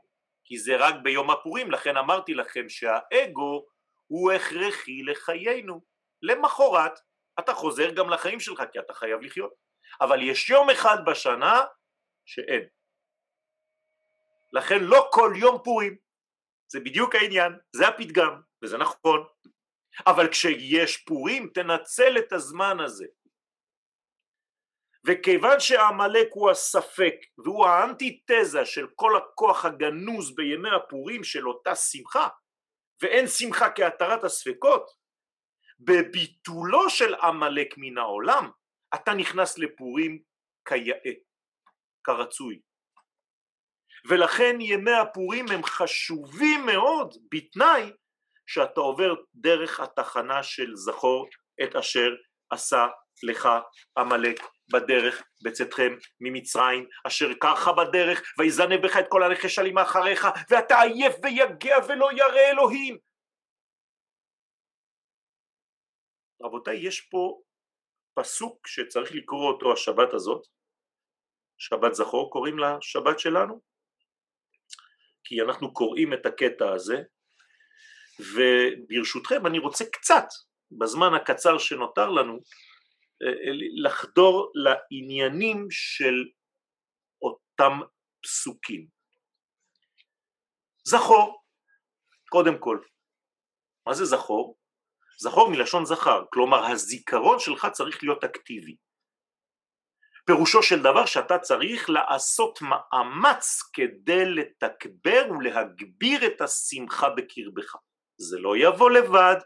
כי 0.47 0.59
זה 0.59 0.76
רק 0.76 0.95
ביום 1.03 1.31
הפורים, 1.31 1.71
לכן 1.71 1.97
אמרתי 1.97 2.35
לכם 2.35 2.69
שהאגו 2.69 3.67
הוא 4.07 4.33
הכרחי 4.33 5.03
לחיינו. 5.03 5.81
למחרת 6.23 7.00
אתה 7.38 7.55
חוזר 7.55 7.91
גם 7.91 8.11
לחיים 8.11 8.41
שלך 8.41 8.62
כי 8.73 8.79
אתה 8.79 8.95
חייב 8.95 9.21
לחיות. 9.21 9.53
אבל 10.00 10.23
יש 10.23 10.50
יום 10.50 10.71
אחד 10.71 10.97
בשנה 11.07 11.65
שאין. 12.25 12.62
לכן 14.53 14.79
לא 14.81 15.09
כל 15.12 15.33
יום 15.37 15.59
פורים, 15.65 15.97
זה 16.69 16.81
בדיוק 16.81 17.15
העניין, 17.15 17.53
זה 17.73 17.88
הפתגם, 17.88 18.41
וזה 18.62 18.79
נכון. 18.79 19.26
אבל 20.07 20.29
כשיש 20.31 20.97
פורים 20.97 21.50
תנצל 21.55 22.19
את 22.19 22.33
הזמן 22.33 22.81
הזה. 22.81 23.07
וכיוון 25.07 25.61
שעמלק 25.61 26.29
הוא 26.31 26.51
הספק 26.51 27.15
והוא 27.39 27.67
האנטיתזה 27.67 28.65
של 28.65 28.87
כל 28.95 29.17
הכוח 29.17 29.65
הגנוז 29.65 30.35
בימי 30.35 30.69
הפורים 30.77 31.25
של 31.25 31.49
אותה 31.49 31.75
שמחה 31.75 32.29
ואין 33.03 33.27
שמחה 33.27 33.71
כהתרת 33.71 34.25
הספקות 34.25 34.91
בביטולו 35.81 36.91
של 36.91 37.15
עמלק 37.15 37.75
מן 37.77 37.99
העולם 37.99 38.51
אתה 38.95 39.15
נכנס 39.15 39.59
לפורים 39.59 40.23
כיאה, 40.69 41.13
כרצוי. 42.05 42.61
ולכן 44.09 44.57
ימי 44.61 44.93
הפורים 44.93 45.47
הם 45.51 45.65
חשובים 45.65 46.67
מאוד 46.67 47.15
בתנאי 47.35 47.93
שאתה 48.47 48.81
עובר 48.81 49.15
דרך 49.35 49.81
התחנה 49.81 50.43
של 50.43 50.75
זכור 50.75 51.29
את 51.63 51.77
אשר 51.77 52.09
עשה 52.51 52.87
לך 53.23 53.49
עמלק 53.99 54.41
בדרך 54.73 55.23
בצאתכם 55.44 55.92
ממצרים 56.20 56.88
אשר 57.06 57.35
קרחה 57.40 57.73
בדרך 57.73 58.23
ויזנב 58.38 58.87
בך 58.87 58.96
את 58.96 59.04
כל 59.08 59.23
הרכש 59.23 59.58
אלימה 59.58 59.82
אחריך 59.82 60.26
ואתה 60.50 60.80
עייף 60.80 61.14
ויגע 61.23 61.76
ולא 61.88 62.08
ירא 62.12 62.50
אלוהים. 62.50 62.99
רבותיי 66.42 66.76
יש 66.76 67.00
פה 67.00 67.40
פסוק 68.14 68.66
שצריך 68.66 69.12
לקרוא 69.14 69.52
אותו 69.52 69.73
השבת 69.73 70.14
הזאת. 70.14 70.46
שבת 71.58 71.94
זכור 71.94 72.30
קוראים 72.30 72.58
לה 72.58 72.76
שבת 72.80 73.18
שלנו? 73.18 73.61
כי 75.25 75.42
אנחנו 75.42 75.73
קוראים 75.75 76.12
את 76.12 76.26
הקטע 76.26 76.73
הזה. 76.73 76.96
וברשותכם 78.20 79.46
אני 79.46 79.58
רוצה 79.58 79.85
קצת 79.92 80.25
בזמן 80.70 81.14
הקצר 81.14 81.58
שנותר 81.58 82.11
לנו 82.11 82.40
לחדור 83.85 84.52
לעניינים 84.54 85.66
של 85.70 86.14
אותם 87.23 87.80
פסוקים. 88.23 88.87
זכור, 90.85 91.42
קודם 92.29 92.59
כל, 92.59 92.79
מה 93.87 93.94
זה 93.94 94.05
זכור? 94.05 94.59
זכור 95.18 95.50
מלשון 95.50 95.85
זכר, 95.85 96.24
כלומר 96.33 96.66
הזיכרון 96.66 97.38
שלך 97.38 97.66
צריך 97.72 98.02
להיות 98.02 98.24
אקטיבי. 98.24 98.76
פירושו 100.26 100.62
של 100.62 100.83
דבר 100.83 101.07
שאתה 101.07 101.38
צריך 101.38 101.90
לעשות 101.90 102.59
מאמץ 102.62 103.62
כדי 103.72 104.24
לתקבר 104.24 105.22
ולהגביר 105.31 106.26
את 106.26 106.40
השמחה 106.40 107.11
בקרבך. 107.11 107.76
זה 108.18 108.38
לא 108.38 108.57
יבוא 108.57 108.90
לבד, 108.90 109.37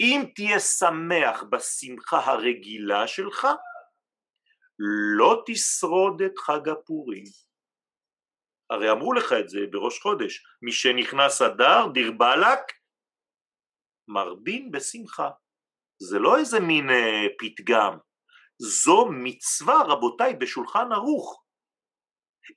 אם 0.00 0.24
תהיה 0.34 0.60
שמח 0.60 1.42
בשמחה 1.50 2.30
הרגילה 2.30 3.06
שלך, 3.06 3.46
לא 5.16 5.42
תשרוד 5.46 6.22
את 6.22 6.38
חג 6.38 6.68
הפורים. 6.68 7.24
הרי 8.70 8.90
אמרו 8.90 9.12
לך 9.12 9.32
את 9.40 9.48
זה 9.48 9.58
בראש 9.70 9.98
חודש, 10.00 10.44
משנכנס 10.62 11.42
אדר 11.42 11.86
דיר 11.94 12.12
באלק 12.12 12.60
מרבין 14.08 14.70
בשמחה. 14.70 15.30
זה 15.98 16.18
לא 16.18 16.38
איזה 16.38 16.60
מין 16.60 16.90
אה, 16.90 17.26
פתגם, 17.38 17.98
זו 18.58 19.06
מצווה 19.10 19.82
רבותיי 19.88 20.34
בשולחן 20.34 20.92
ערוך. 20.92 21.42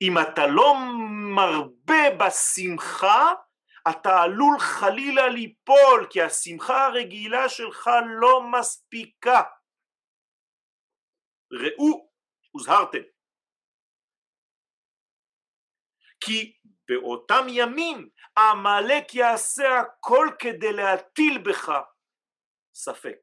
אם 0.02 0.18
אתה 0.18 0.48
לא 0.48 0.76
מרבה 1.36 2.10
בשמחה, 2.20 3.34
אתה 3.90 4.22
עלול 4.24 4.60
חלילה 4.60 5.28
ליפול 5.28 6.08
כי 6.10 6.22
השמחה 6.22 6.86
הרגילה 6.86 7.50
שלך 7.50 7.90
לא 8.20 8.42
מספיקה. 8.52 9.42
ראו, 11.52 12.12
הוזהרתם. 12.52 13.04
כי 16.20 16.58
באותם 16.88 17.46
ימים 17.50 18.10
עמלק 18.38 19.16
יעשה 19.16 19.80
הכל 19.80 20.28
כדי 20.40 20.74
להטיל 20.74 21.44
בך 21.46 21.72
ספק. 22.74 23.18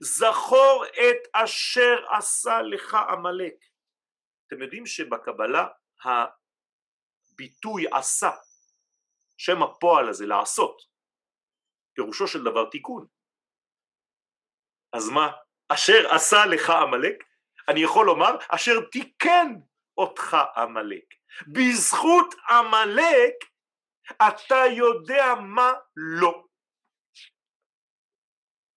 זכור 0.00 0.84
את 0.86 1.28
אשר 1.32 2.06
עשה 2.18 2.62
לך 2.62 2.94
עמלק. 2.94 3.54
אתם 4.46 4.62
יודעים 4.62 4.86
שבקבלה 4.86 5.68
הביטוי 6.04 7.84
עשה 7.92 8.30
שם 9.36 9.62
הפועל 9.62 10.08
הזה 10.08 10.26
לעשות. 10.26 10.82
פירושו 11.94 12.26
של 12.26 12.44
דבר 12.44 12.70
תיקון. 12.70 13.06
אז 14.92 15.08
מה? 15.08 15.32
אשר 15.68 16.14
עשה 16.14 16.46
לך 16.46 16.70
עמלק? 16.70 17.24
אני 17.68 17.80
יכול 17.80 18.06
לומר 18.06 18.36
אשר 18.48 18.72
תיקן 18.92 19.52
אותך 19.96 20.36
עמלק. 20.56 21.04
בזכות 21.52 22.34
עמלק 22.50 23.34
אתה 24.12 24.62
יודע 24.76 25.24
מה 25.40 25.72
לא. 25.96 26.44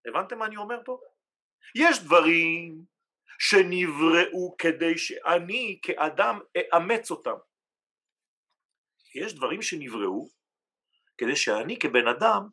הבנתם 0.07 0.39
מה 0.39 0.45
אני 0.45 0.57
אומר 0.57 0.81
פה? 0.85 0.99
יש 1.75 2.03
דברים 2.03 2.85
שנבראו 3.39 4.55
כדי 4.57 4.97
שאני 4.97 5.79
כאדם 5.81 6.39
אאמץ 6.57 7.11
אותם. 7.11 7.35
יש 9.15 9.35
דברים 9.35 9.61
שנבראו 9.61 10.36
כדי 11.17 11.35
שאני 11.35 11.79
כבן 11.79 12.07
אדם 12.07 12.49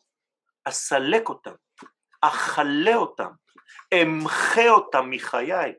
אסלק 0.69 1.29
אותם, 1.29 1.55
אכלה 2.21 2.95
אותם, 2.95 3.31
אמחה 3.95 4.69
אותם 4.69 5.11
מחיי. 5.11 5.75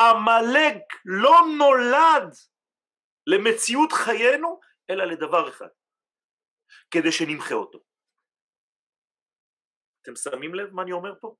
עמלק 0.00 0.82
לא 1.04 1.36
נולד 1.58 2.34
למציאות 3.26 3.92
חיינו 3.92 4.60
אלא 4.90 5.04
לדבר 5.04 5.48
אחד, 5.48 5.68
כדי 6.90 7.12
שנמחה 7.12 7.54
אותו. 7.54 7.78
אתם 10.02 10.16
שמים 10.16 10.54
לב 10.54 10.72
מה 10.72 10.82
אני 10.82 10.92
אומר 10.92 11.14
פה? 11.20 11.36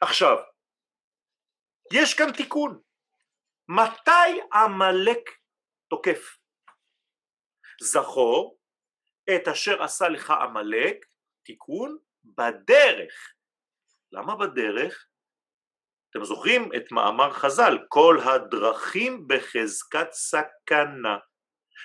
עכשיו, 0.00 0.36
יש 1.92 2.14
כאן 2.18 2.32
תיקון. 2.36 2.80
מתי 3.68 4.40
עמלק 4.52 5.30
תוקף? 5.90 6.43
זכור 7.80 8.58
את 9.34 9.48
אשר 9.48 9.82
עשה 9.82 10.08
לך 10.08 10.30
עמלק, 10.30 11.06
תיקון, 11.44 11.98
בדרך. 12.24 13.34
למה 14.12 14.36
בדרך? 14.36 15.06
אתם 16.10 16.24
זוכרים 16.24 16.70
את 16.76 16.92
מאמר 16.92 17.32
חז"ל, 17.32 17.78
כל 17.88 18.18
הדרכים 18.24 19.28
בחזקת 19.28 20.12
סכנה. 20.12 21.18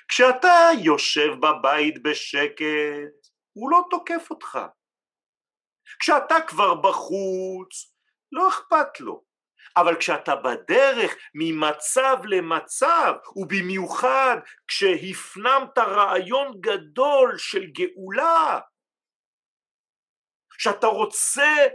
כשאתה 0.08 0.70
יושב 0.84 1.30
בבית 1.40 2.04
בשקט, 2.04 3.28
הוא 3.54 3.72
לא 3.72 3.82
תוקף 3.90 4.28
אותך. 4.32 4.60
כשאתה 6.00 6.36
כבר 6.48 6.76
בחוץ, 6.76 7.94
לא 8.32 8.50
אכפת 8.50 9.00
לו. 9.00 9.29
אבל 9.82 9.96
כשאתה 10.00 10.36
בדרך 10.36 11.16
ממצב 11.34 12.18
למצב 12.24 13.14
ובמיוחד 13.36 14.38
כשהפנמת 14.68 15.78
רעיון 15.78 16.62
גדול 16.62 17.38
של 17.38 17.66
גאולה 17.66 18.60
שאתה 20.58 20.88
רוצה 20.88 21.68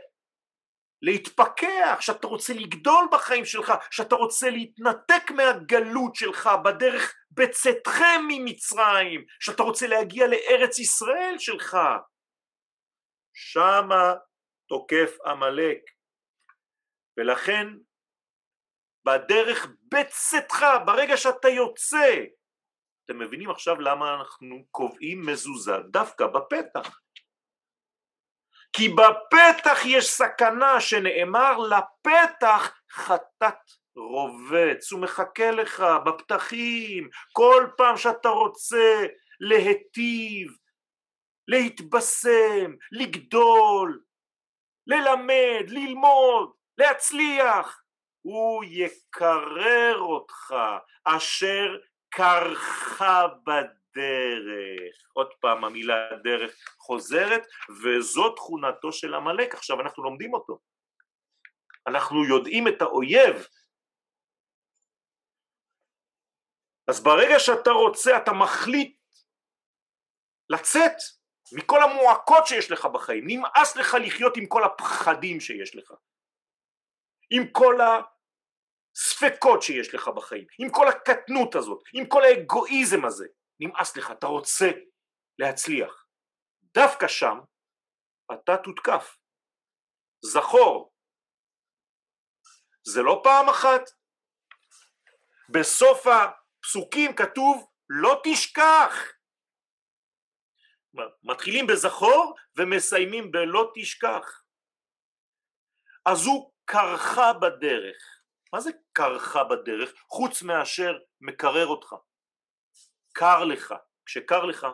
להתפכח, 1.03 1.97
שאתה 2.01 2.27
רוצה 2.27 2.53
לגדול 2.53 3.09
בחיים 3.13 3.45
שלך, 3.45 3.73
שאתה 3.91 4.15
רוצה 4.15 4.51
להתנתק 4.51 5.31
מהגלות 5.31 6.15
שלך 6.15 6.51
בדרך 6.65 7.15
בצאתכם 7.31 8.25
ממצרים, 8.29 9.25
שאתה 9.41 9.63
רוצה 9.63 9.87
להגיע 9.87 10.27
לארץ 10.27 10.79
ישראל 10.79 11.35
שלך. 11.39 11.77
שמה 13.33 14.15
תוקף 14.69 15.17
עמלק. 15.27 15.79
ולכן 17.17 17.67
בדרך 19.07 19.67
בצאתך, 19.93 20.65
ברגע 20.87 21.17
שאתה 21.17 21.49
יוצא, 21.49 22.25
אתם 23.05 23.19
מבינים 23.19 23.51
עכשיו 23.51 23.81
למה 23.81 24.15
אנחנו 24.15 24.65
קובעים 24.71 25.27
מזוזה? 25.27 25.77
דווקא 25.91 26.27
בפתח. 26.27 27.01
כי 28.73 28.89
בפתח 28.89 29.79
יש 29.85 30.11
סכנה 30.11 30.81
שנאמר 30.81 31.57
לפתח 31.59 32.79
חטאת 32.93 33.71
רובץ, 33.97 34.93
הוא 34.93 35.01
מחכה 35.01 35.51
לך 35.51 35.85
בפתחים, 36.07 37.09
כל 37.33 37.67
פעם 37.77 37.97
שאתה 37.97 38.29
רוצה 38.29 39.07
להיטיב, 39.41 40.49
להתבשם, 41.49 42.73
לגדול, 42.93 44.03
ללמד, 44.87 45.65
ללמוד, 45.69 46.53
להצליח, 46.79 47.84
הוא 48.25 48.65
יקרר 48.65 49.97
אותך 49.99 50.55
אשר 51.05 51.67
קרחה 52.09 53.27
בדרך. 53.47 54.95
עוד 55.13 55.31
פעם 55.41 55.65
המילה 55.65 55.95
דרך 56.25 56.55
חוזרת 56.79 57.43
וזו 57.83 58.35
תכונתו 58.35 58.93
של 58.93 59.15
עמלק, 59.15 59.55
עכשיו 59.55 59.81
אנחנו 59.81 60.03
לומדים 60.03 60.35
אותו. 60.35 60.59
אנחנו 61.87 62.25
יודעים 62.25 62.69
את 62.69 62.83
האויב. 62.83 63.47
אז 66.89 67.03
ברגע 67.03 67.39
שאתה 67.39 67.71
רוצה 67.71 68.17
אתה 68.17 68.33
מחליט 68.33 68.99
לצאת 70.51 70.97
מכל 71.53 71.83
המועקות 71.83 72.47
שיש 72.47 72.71
לך 72.71 72.87
בחיים, 72.87 73.25
נמאס 73.27 73.77
לך 73.77 73.97
לחיות 74.07 74.37
עם 74.37 74.47
כל 74.47 74.65
הפחדים 74.65 75.41
שיש 75.41 75.77
לך, 75.77 75.93
עם 77.31 77.43
כל 77.53 77.81
הספקות 78.97 79.63
שיש 79.63 79.95
לך 79.95 80.09
בחיים, 80.09 80.47
עם 80.59 80.69
כל 80.71 80.89
הקטנות 80.89 81.55
הזאת, 81.55 81.83
עם 81.93 82.09
כל 82.09 82.23
האגואיזם 82.25 83.05
הזה, 83.05 83.27
נמאס 83.61 83.97
לך, 83.97 84.11
אתה 84.11 84.27
רוצה 84.27 84.67
להצליח. 85.39 86.07
דווקא 86.63 87.09
שם 87.09 87.39
אתה 88.33 88.57
תותקף. 88.65 89.17
זכור, 90.25 90.95
זה 92.87 93.03
לא 93.03 93.21
פעם 93.25 93.49
אחת. 93.49 93.91
בסוף 95.49 96.07
הפסוקים 96.07 97.17
כתוב 97.17 97.71
לא 97.89 98.21
תשכח. 98.25 99.13
מתחילים 101.23 101.67
בזכור 101.67 102.35
ומסיימים 102.57 103.33
בלא 103.33 103.73
תשכח. 103.75 104.43
אז 106.07 106.27
הוא 106.27 106.53
קרחה 106.65 107.33
בדרך. 107.33 108.14
מה 108.55 108.61
זה 108.61 108.71
קרחה 108.93 109.45
בדרך? 109.45 109.95
חוץ 110.09 110.43
מאשר 110.43 110.99
מקרר 111.21 111.67
אותך. 111.67 111.95
קר 113.13 113.45
לך. 113.45 113.75
כשקר 114.07 114.45
לך 114.45 114.67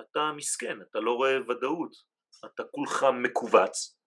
אתה 0.00 0.20
מסכן, 0.36 0.82
אתה 0.82 1.00
לא 1.00 1.12
רואה 1.12 1.36
ודאות, 1.48 1.92
אתה 2.44 2.62
כולך 2.70 3.06
מכווץ, 3.22 3.98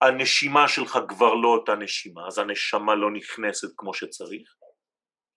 הנשימה 0.00 0.68
שלך 0.68 0.98
כבר 1.08 1.34
לא 1.34 1.48
אותה 1.48 1.74
נשימה, 1.74 2.26
אז 2.26 2.38
הנשמה 2.38 2.94
לא 2.94 3.10
נכנסת 3.12 3.68
כמו 3.76 3.94
שצריך, 3.94 4.56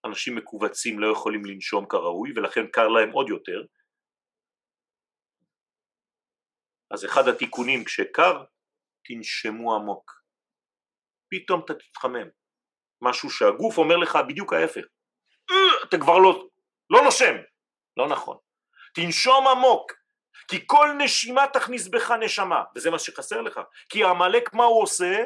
אנשים 0.06 0.36
מכווצים 0.36 0.98
לא 1.00 1.12
יכולים 1.12 1.44
לנשום 1.44 1.86
כראוי 1.88 2.32
ולכן 2.36 2.66
קר 2.66 2.88
להם 2.88 3.10
עוד 3.10 3.28
יותר, 3.28 3.62
אז 6.90 7.04
אחד 7.04 7.28
התיקונים 7.28 7.84
כשקר, 7.84 8.44
תנשמו 9.04 9.74
עמוק. 9.74 10.19
פתאום 11.30 11.60
אתה 11.64 11.74
תתחמם. 11.74 12.28
משהו 13.02 13.30
שהגוף 13.30 13.78
אומר 13.78 13.96
לך 13.96 14.18
בדיוק 14.28 14.52
ההפך. 14.52 14.84
אה, 15.50 15.84
אתה 15.84 15.98
כבר 15.98 16.18
לא, 16.18 16.48
לא 16.90 17.02
נושם. 17.02 17.34
לא 17.96 18.08
נכון. 18.08 18.36
תנשום 18.94 19.48
עמוק, 19.48 19.92
כי 20.48 20.66
כל 20.66 20.88
נשימה 20.98 21.46
תכניס 21.52 21.88
בך 21.88 22.10
נשמה, 22.10 22.62
וזה 22.76 22.90
מה 22.90 22.98
שחסר 22.98 23.40
לך. 23.40 23.60
כי 23.88 24.04
עמלק 24.04 24.54
מה 24.54 24.64
הוא 24.64 24.82
עושה? 24.82 25.24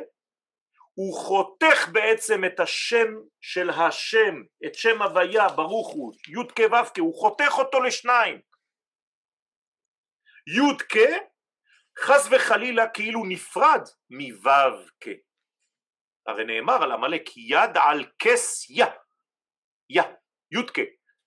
הוא 0.94 1.18
חותך 1.18 1.88
בעצם 1.92 2.44
את 2.44 2.60
השם 2.60 3.06
של 3.40 3.70
השם, 3.70 4.34
את 4.66 4.74
שם 4.74 5.02
הוויה 5.02 5.48
ברוך 5.48 5.88
הוא, 5.88 6.12
י"ק 6.28 6.60
ו"ק, 6.72 6.98
הוא 6.98 7.20
חותך 7.20 7.52
אותו 7.58 7.80
לשניים. 7.80 8.40
י"ק 10.46 10.94
חס 11.98 12.28
וחלילה 12.30 12.88
כאילו 12.88 13.24
נפרד 13.28 13.80
מו"ק. 14.10 15.06
הרי 16.26 16.44
נאמר 16.44 16.82
על 16.82 16.92
עמלק 16.92 17.36
יד 17.36 17.70
על 17.74 18.04
כס 18.18 18.70
יא, 18.70 18.86
יא, 19.90 20.02
י"ק, 20.50 20.78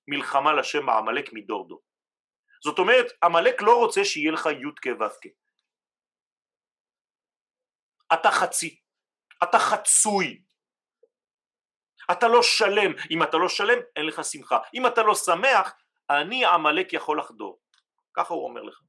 מלחמה 0.07 0.53
לשם 0.53 0.89
העמלק 0.89 1.29
מדור 1.33 1.67
דור. 1.67 1.81
זאת 2.63 2.79
אומרת 2.79 3.05
עמלק 3.23 3.61
לא 3.61 3.79
רוצה 3.79 4.05
שיהיה 4.05 4.31
לך 4.31 4.45
י"ק 4.45 4.85
ו"ק. 4.99 5.31
אתה 8.13 8.31
חצי, 8.31 8.79
אתה 9.43 9.59
חצוי, 9.59 10.43
אתה 12.11 12.27
לא 12.27 12.43
שלם, 12.43 12.91
אם 13.11 13.23
אתה 13.23 13.37
לא 13.37 13.49
שלם 13.49 13.79
אין 13.95 14.05
לך 14.05 14.21
שמחה, 14.23 14.57
אם 14.73 14.87
אתה 14.87 15.01
לא 15.01 15.15
שמח 15.15 15.73
אני 16.09 16.45
עמלק 16.45 16.93
יכול 16.93 17.19
לחדור, 17.19 17.59
ככה 18.13 18.33
הוא 18.33 18.43
אומר 18.49 18.61
לך. 18.61 18.79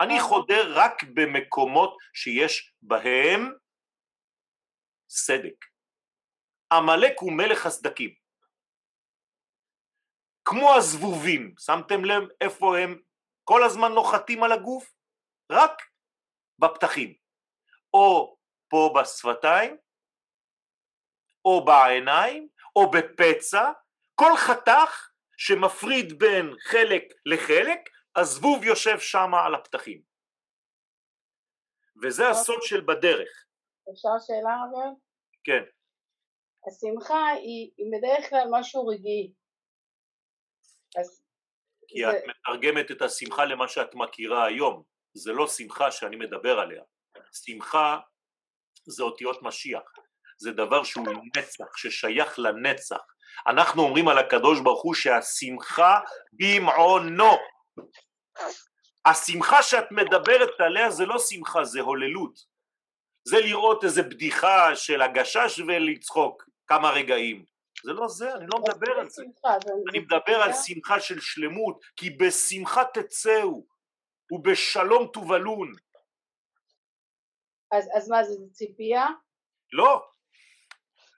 אני 0.00 0.20
חודר 0.20 0.72
רק 0.74 1.02
במקומות 1.14 1.96
שיש 2.14 2.74
בהם 2.82 3.52
סדק. 5.08 5.64
עמלק 6.72 7.12
הוא 7.20 7.32
מלך 7.32 7.66
הסדקים. 7.66 8.14
כמו 10.44 10.74
הזבובים, 10.74 11.54
שמתם 11.58 12.04
לב 12.04 12.28
איפה 12.40 12.78
הם 12.78 13.02
כל 13.44 13.64
הזמן 13.64 13.92
נוחתים 13.92 14.42
על 14.42 14.52
הגוף? 14.52 14.94
רק 15.52 15.82
בפתחים. 16.58 17.14
או 17.94 18.38
פה 18.68 18.94
בשפתיים, 18.96 19.76
או 21.44 21.64
בעיניים, 21.64 22.48
או 22.76 22.90
בפצע, 22.90 23.72
כל 24.14 24.32
חתך 24.36 25.10
שמפריד 25.36 26.18
בין 26.18 26.54
חלק 26.60 27.02
לחלק 27.26 27.80
הזבוב 28.16 28.64
יושב 28.64 28.98
שם 28.98 29.34
על 29.46 29.54
הפתחים. 29.54 30.02
וזה. 32.02 32.28
הסוד 32.28 32.62
של 32.62 32.80
בדרך. 32.80 33.47
אפשר 33.92 34.18
שאלה 34.26 34.56
אבל? 34.70 34.88
כן. 35.44 35.62
השמחה 36.66 37.26
היא, 37.28 37.70
היא 37.76 37.92
בדרך 37.98 38.30
כלל 38.30 38.48
משהו 38.50 38.86
רגעי. 38.86 39.32
אז 41.00 41.22
כי 41.88 42.00
זה... 42.04 42.18
את 42.18 42.22
מתרגמת 42.28 42.90
את 42.90 43.02
השמחה 43.02 43.44
למה 43.44 43.68
שאת 43.68 43.94
מכירה 43.94 44.46
היום, 44.46 44.82
זה 45.14 45.32
לא 45.32 45.46
שמחה 45.46 45.90
שאני 45.90 46.16
מדבר 46.16 46.58
עליה. 46.58 46.82
שמחה 47.32 47.98
זה 48.86 49.02
אותיות 49.02 49.42
משיח, 49.42 49.82
זה 50.38 50.52
דבר 50.52 50.84
שהוא 50.84 51.06
נצח, 51.36 51.76
ששייך 51.76 52.38
לנצח. 52.38 53.00
אנחנו 53.46 53.82
אומרים 53.82 54.08
על 54.08 54.18
הקדוש 54.18 54.60
ברוך 54.60 54.82
הוא 54.82 54.94
שהשמחה 54.94 56.00
במעונו, 56.32 57.32
השמחה 59.06 59.62
שאת 59.62 59.90
מדברת 59.90 60.60
עליה 60.60 60.90
זה 60.90 61.06
לא 61.06 61.18
שמחה, 61.18 61.64
זה 61.64 61.80
הוללות. 61.80 62.47
זה 63.24 63.40
לראות 63.40 63.84
איזה 63.84 64.02
בדיחה 64.02 64.76
של 64.76 65.02
הגשש 65.02 65.58
ולצחוק 65.58 66.48
כמה 66.66 66.90
רגעים. 66.90 67.44
זה 67.84 67.92
לא 67.92 68.08
זה, 68.08 68.34
אני 68.34 68.46
לא 68.52 68.58
מדבר 68.58 68.92
על 69.00 69.10
זה. 69.10 69.22
אני 69.90 69.98
מדבר 69.98 70.42
על 70.42 70.52
שמחה 70.52 71.00
של 71.00 71.20
שלמות, 71.20 71.80
כי 71.96 72.10
בשמחה 72.10 72.82
תצאו, 72.94 73.66
ובשלום 74.32 75.10
תובלון. 75.12 75.72
אז, 77.72 77.88
אז 77.96 78.08
מה 78.08 78.24
זה, 78.24 78.32
זה 78.32 78.52
ציפייה? 78.52 79.06
לא, 79.72 80.08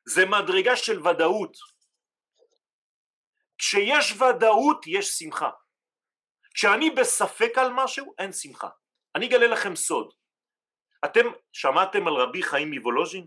זה 0.09 0.27
מדרגה 0.27 0.77
של 0.77 1.09
ודאות. 1.09 1.57
כשיש 3.59 4.13
ודאות 4.13 4.87
יש 4.87 5.09
שמחה. 5.09 5.51
כשאני 6.55 6.91
בספק 6.91 7.59
על 7.59 7.73
משהו 7.73 8.15
אין 8.19 8.33
שמחה. 8.33 8.69
אני 9.15 9.27
אגלה 9.27 9.47
לכם 9.47 9.77
סוד. 9.77 10.15
אתם 11.05 11.27
שמעתם 11.53 12.07
על 12.09 12.15
רבי 12.15 12.43
חיים 12.43 12.71
מוולוז'ין? 12.71 13.27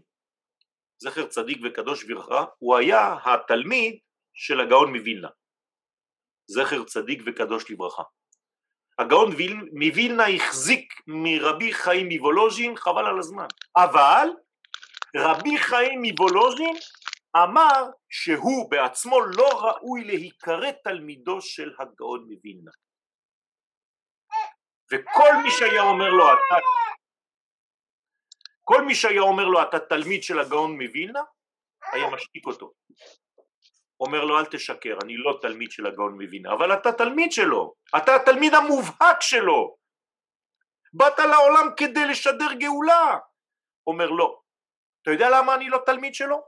זכר 0.98 1.28
צדיק 1.28 1.58
וקדוש 1.64 2.04
ברכה, 2.04 2.46
הוא 2.60 2.78
היה 2.78 3.16
התלמיד 3.26 4.00
של 4.34 4.60
הגאון 4.60 4.96
מווילנה. 4.96 5.30
זכר 6.48 6.84
צדיק 6.84 7.22
וקדוש 7.26 7.72
לברכה. 7.72 8.04
הגאון 9.00 9.32
מווילנה 9.72 10.24
החזיק 10.28 10.94
מרבי 11.08 11.74
חיים 11.74 12.08
מוולוז'ין 12.10 12.78
חבל 12.78 13.06
על 13.06 13.20
הזמן 13.20 13.48
אבל 13.78 14.28
רבי 15.16 15.58
חיים 15.58 16.02
מוולוז'ין 16.02 16.76
אמר 17.44 17.90
שהוא 18.10 18.72
בעצמו 18.72 19.22
לא 19.22 19.50
ראוי 19.62 20.04
להיקרא 20.04 20.72
תלמידו 20.84 21.42
של 21.42 21.74
הגאון 21.80 22.28
מווילנה 22.30 22.72
וכל 24.92 25.30
מי 25.44 25.52
שהיה 25.52 25.82
אומר 25.82 26.10
לו 26.10 26.26
אתה 26.34 26.56
כל 28.64 28.86
מי 28.86 28.96
שהיה 28.96 29.22
אומר 29.22 29.46
לו 29.46 29.62
אתה 29.62 29.80
תלמיד 29.80 30.24
של 30.24 30.40
הגאון 30.40 30.72
מווילנה 30.72 31.22
היה 31.94 32.10
משתיק 32.10 32.46
אותו. 32.46 32.74
אומר 34.00 34.26
לו 34.26 34.40
אל 34.40 34.46
תשקר 34.46 34.98
אני 35.04 35.18
לא 35.18 35.40
תלמיד 35.42 35.72
של 35.72 35.86
הגאון 35.86 36.14
מווילנה 36.14 36.54
אבל 36.54 36.74
אתה 36.74 36.92
תלמיד 36.92 37.32
שלו 37.32 37.74
אתה 37.98 38.16
התלמיד 38.16 38.54
המובהק 38.54 39.22
שלו. 39.22 39.76
באת 40.94 41.20
לעולם 41.20 41.68
כדי 41.78 42.06
לשדר 42.06 42.54
גאולה 42.54 43.18
אומר 43.88 44.10
לא 44.10 44.40
אתה 45.02 45.12
יודע 45.12 45.30
למה 45.30 45.56
אני 45.56 45.70
לא 45.70 45.80
תלמיד 45.86 46.16
שלו? 46.16 46.42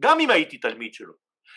גם 0.00 0.20
אם 0.20 0.30
הייתי 0.30 0.58
תלמיד 0.58 0.94
שלו. 0.94 1.12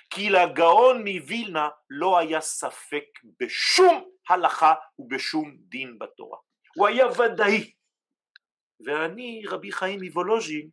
כי 0.09 0.29
לגאון 0.29 0.97
מווילנה 0.97 1.69
לא 1.89 2.19
היה 2.19 2.41
ספק 2.41 3.05
בשום 3.39 4.09
הלכה 4.29 4.73
ובשום 4.99 5.55
דין 5.57 5.99
בתורה. 5.99 6.37
הוא 6.75 6.87
היה 6.87 7.05
ודאי 7.07 7.71
ואני 8.85 9.43
רבי 9.47 9.71
חיים 9.71 9.99
מוולוז'ין 10.03 10.69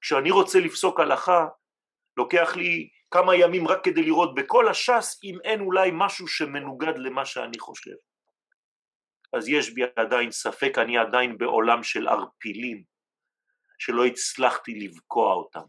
כשאני 0.00 0.30
רוצה 0.30 0.58
לפסוק 0.58 1.00
הלכה 1.00 1.46
לוקח 2.16 2.56
לי 2.56 2.88
כמה 3.10 3.36
ימים 3.36 3.68
רק 3.68 3.84
כדי 3.84 4.02
לראות 4.02 4.34
בכל 4.34 4.68
הש"ס 4.68 5.20
אם 5.24 5.38
אין 5.44 5.60
אולי 5.60 5.90
משהו 5.92 6.28
שמנוגד 6.28 6.98
למה 6.98 7.26
שאני 7.26 7.58
חושב. 7.58 7.94
אז 9.32 9.48
יש 9.48 9.74
בי 9.74 9.82
עדיין 9.96 10.30
ספק 10.30 10.78
אני 10.78 10.98
עדיין 10.98 11.38
בעולם 11.38 11.82
של 11.82 12.08
ערפילים 12.08 12.82
שלא 13.78 14.06
הצלחתי 14.06 14.74
לבקוע 14.74 15.34
אותם. 15.34 15.64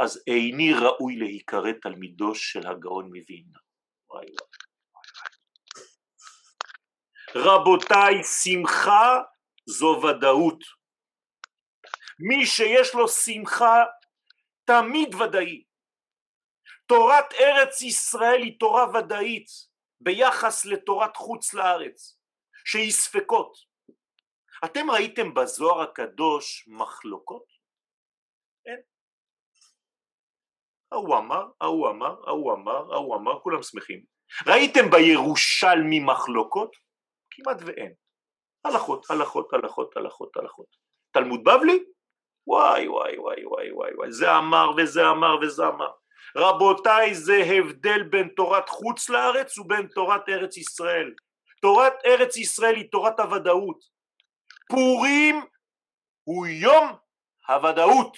אז 0.00 0.22
איני 0.26 0.72
ראוי 0.72 1.16
להיקרא 1.16 1.72
תלמידו 1.82 2.34
של 2.34 2.66
הגאון 2.66 3.04
מווילנה. 3.04 3.58
רבותיי 7.34 8.24
שמחה 8.24 9.20
זו 9.66 10.00
ודאות. 10.02 10.64
מי 12.18 12.46
שיש 12.46 12.94
לו 12.94 13.08
שמחה 13.08 13.84
תמיד 14.64 15.14
ודאי. 15.14 15.64
תורת 16.86 17.32
ארץ 17.40 17.82
ישראל 17.82 18.42
היא 18.42 18.58
תורה 18.58 18.86
ודאית 18.94 19.46
ביחס 20.00 20.64
לתורת 20.64 21.16
חוץ 21.16 21.54
לארץ 21.54 22.18
שהיא 22.64 22.92
ספקות. 22.92 23.56
אתם 24.64 24.90
ראיתם 24.90 25.34
בזוהר 25.34 25.82
הקדוש 25.82 26.68
מחלוקות? 26.68 27.44
אין. 28.66 28.80
ההוא 30.92 31.18
אמר, 31.18 31.44
ההוא 31.60 31.90
אמר, 31.90 32.28
ההוא 32.28 32.52
אמר, 32.52 32.94
ההוא 32.94 33.16
אמר, 33.16 33.40
כולם 33.40 33.62
שמחים. 33.62 34.04
ראיתם 34.46 34.90
בירושלמי 34.90 36.00
מחלוקות? 36.00 36.76
כמעט 37.30 37.56
ואין 37.66 37.94
הלכות, 38.64 39.10
הלכות, 39.10 39.52
הלכות, 39.52 39.96
הלכות, 39.96 40.36
הלכות. 40.36 40.66
תלמוד 41.10 41.44
בבלי? 41.44 41.84
וואי 42.46 42.88
וואי 42.88 43.18
וואי 43.18 43.46
וואי 43.46 43.72
וואי 43.72 43.94
וואי. 43.94 44.12
זה 44.12 44.38
אמר 44.38 44.70
וזה 44.76 45.10
אמר 45.10 45.36
וזה 45.42 45.68
אמר. 45.68 45.90
רבותיי 46.36 47.14
זה 47.14 47.42
הבדל 47.46 48.02
בין 48.02 48.28
תורת 48.28 48.68
חוץ 48.68 49.08
לארץ 49.08 49.58
ובין 49.58 49.86
תורת 49.86 50.28
ארץ 50.28 50.56
ישראל. 50.56 51.14
תורת 51.62 51.92
ארץ 52.06 52.36
ישראל 52.36 52.74
היא 52.74 52.90
תורת 52.90 53.20
הוודאות. 53.20 53.84
פורים 54.68 55.40
הוא 56.24 56.46
יום 56.46 56.96
הוודאות. 57.48 58.16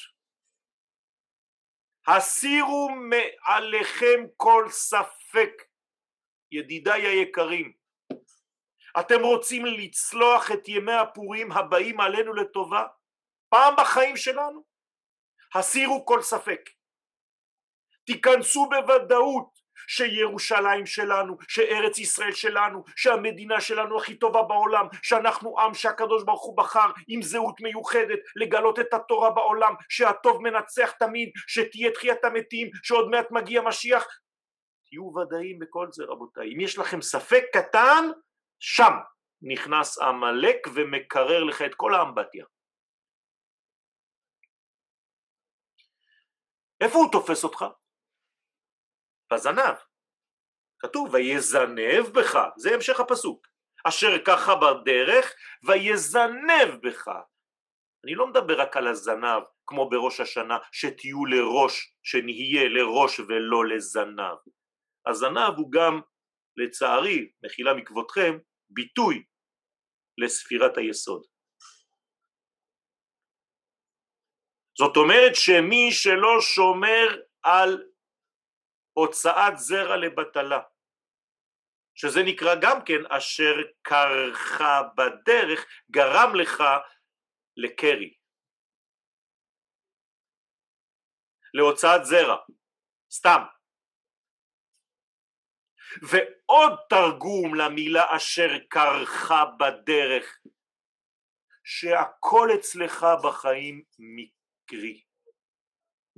הסירו 2.06 2.88
מעליכם 2.90 4.24
כל 4.36 4.66
ספק. 4.68 5.62
ידידיי 6.52 7.06
היקרים 7.06 7.72
אתם 9.00 9.22
רוצים 9.22 9.66
לצלוח 9.66 10.52
את 10.52 10.68
ימי 10.68 10.92
הפורים 10.92 11.52
הבאים 11.52 12.00
עלינו 12.00 12.34
לטובה? 12.34 12.86
פעם 13.48 13.74
בחיים 13.78 14.16
שלנו? 14.16 14.64
הסירו 15.54 16.06
כל 16.06 16.22
ספק. 16.22 16.60
תיכנסו 18.06 18.68
בוודאות 18.68 19.56
שירושלים 19.88 20.86
שלנו, 20.86 21.36
שארץ 21.48 21.98
ישראל 21.98 22.32
שלנו, 22.32 22.84
שהמדינה 22.96 23.60
שלנו 23.60 23.98
הכי 23.98 24.14
טובה 24.14 24.42
בעולם, 24.42 24.86
שאנחנו 25.02 25.60
עם 25.60 25.74
שהקדוש 25.74 26.24
ברוך 26.24 26.44
הוא 26.44 26.56
בחר 26.56 26.90
עם 27.08 27.22
זהות 27.22 27.60
מיוחדת 27.60 28.18
לגלות 28.36 28.78
את 28.78 28.94
התורה 28.94 29.30
בעולם, 29.30 29.74
שהטוב 29.88 30.42
מנצח 30.42 30.90
תמיד, 30.90 31.30
שתהיה 31.46 31.90
תחיית 31.90 32.24
המתים, 32.24 32.70
שעוד 32.82 33.08
מעט 33.08 33.30
מגיע 33.30 33.62
משיח, 33.62 34.06
תהיו 34.88 35.12
ודאים 35.16 35.58
בכל 35.58 35.88
זה 35.92 36.04
רבותיי, 36.04 36.54
אם 36.54 36.60
יש 36.60 36.78
לכם 36.78 37.02
ספק 37.02 37.44
קטן, 37.52 38.10
שם 38.60 38.92
נכנס 39.42 39.98
עמלק 39.98 40.56
ומקרר 40.74 41.44
לך 41.44 41.62
את 41.62 41.74
כל 41.74 41.94
האמבטיה 41.94 42.44
איפה 46.80 46.98
הוא 46.98 47.12
תופס 47.12 47.44
אותך? 47.44 47.64
בזנב. 49.32 49.74
כתוב 50.78 51.14
ויזנב 51.14 52.06
בך, 52.14 52.38
זה 52.56 52.74
המשך 52.74 53.00
הפסוק. 53.00 53.46
אשר 53.88 54.24
ככה 54.26 54.52
בדרך 54.54 55.34
ויזנב 55.66 56.68
בך. 56.82 57.08
אני 58.04 58.14
לא 58.14 58.26
מדבר 58.26 58.60
רק 58.60 58.76
על 58.76 58.88
הזנב 58.88 59.42
כמו 59.66 59.90
בראש 59.90 60.20
השנה 60.20 60.58
שתהיו 60.72 61.26
לראש, 61.26 61.96
שנהיה 62.02 62.68
לראש 62.68 63.20
ולא 63.20 63.66
לזנב. 63.66 64.38
הזנב 65.06 65.54
הוא 65.56 65.72
גם 65.72 66.00
לצערי, 66.56 67.30
מחילה 67.44 67.74
מכבודכם, 67.74 68.38
ביטוי 68.70 69.24
לספירת 70.18 70.76
היסוד. 70.76 71.22
זאת 74.78 74.96
אומרת 74.96 75.34
שמי 75.34 75.92
שלא 75.92 76.40
שומר 76.40 77.22
על 77.42 77.88
הוצאת 78.92 79.58
זרע 79.58 79.96
לבטלה 79.96 80.62
שזה 81.94 82.20
נקרא 82.26 82.54
גם 82.62 82.84
כן 82.86 83.12
אשר 83.16 83.54
קרחה 83.82 84.82
בדרך 84.96 85.66
גרם 85.90 86.34
לך 86.34 86.62
לקרי. 87.56 88.14
להוצאת 91.54 92.04
זרע. 92.04 92.36
סתם 93.12 93.55
ועוד 96.02 96.78
תרגום 96.88 97.54
למילה 97.54 98.16
אשר 98.16 98.58
קרחה 98.68 99.44
בדרך 99.44 100.38
שהכל 101.64 102.48
אצלך 102.54 103.06
בחיים 103.22 103.82
מקרי 103.98 105.06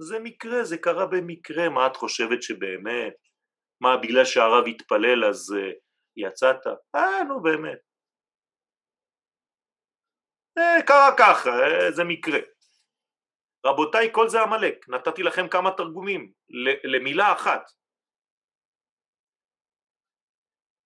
זה 0.01 0.19
מקרה, 0.19 0.65
זה 0.65 0.79
קרה 0.79 1.07
במקרה, 1.07 1.69
מה 1.69 1.87
את 1.87 1.97
חושבת 1.97 2.43
שבאמת? 2.43 3.15
מה, 3.81 3.97
בגלל 3.97 4.25
שהרב 4.25 4.67
התפלל 4.67 5.25
אז 5.25 5.55
uh, 5.57 5.75
יצאת? 6.17 6.67
אה, 6.95 7.25
נו 7.29 7.43
באמת. 7.43 7.79
אה, 10.59 10.83
קרה 10.87 11.11
ככה, 11.19 11.51
אה, 11.51 11.91
זה 11.93 12.05
מקרה. 12.05 12.39
רבותיי, 13.67 14.09
כל 14.13 14.29
זה 14.29 14.43
עמלק, 14.43 14.89
נתתי 14.89 15.23
לכם 15.23 15.49
כמה 15.49 15.71
תרגומים 15.71 16.33
למילה 16.85 17.33
אחת. 17.33 17.71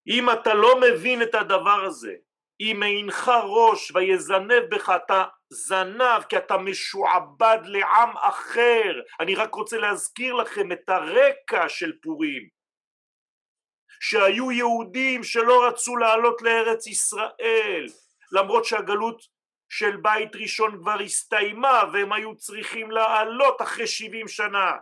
אם 0.09 0.31
אתה 0.31 0.55
לא 0.55 0.81
מבין 0.81 1.23
את 1.23 1.35
הדבר 1.35 1.85
הזה, 1.85 2.13
אם 2.61 2.83
אינך 2.83 3.31
ראש 3.45 3.93
ויזנב 3.95 4.63
בך 4.71 4.93
אתה 4.97 5.25
זנב 5.53 6.23
כי 6.29 6.37
אתה 6.37 6.59
משועבד 6.59 7.59
לעם 7.65 8.17
אחר. 8.17 9.01
אני 9.21 9.35
רק 9.35 9.55
רוצה 9.55 9.79
להזכיר 9.79 10.35
לכם 10.35 10.73
את 10.73 10.89
הרקע 10.89 11.69
של 11.69 11.93
פורים. 12.03 12.49
שהיו 14.01 14.53
יהודים 14.53 15.25
שלא 15.25 15.67
רצו 15.67 15.97
לעלות 15.97 16.43
לארץ 16.43 16.87
ישראל 16.87 17.87
למרות 18.33 18.65
שהגלות 18.65 19.23
של 19.69 19.97
בית 19.97 20.37
ראשון 20.37 20.79
כבר 20.79 21.01
הסתיימה 21.01 21.83
והם 21.93 22.13
היו 22.13 22.37
צריכים 22.37 22.91
לעלות 22.91 23.63
אחרי 23.63 23.87
שבעים 23.87 24.29
שנה 24.29 24.73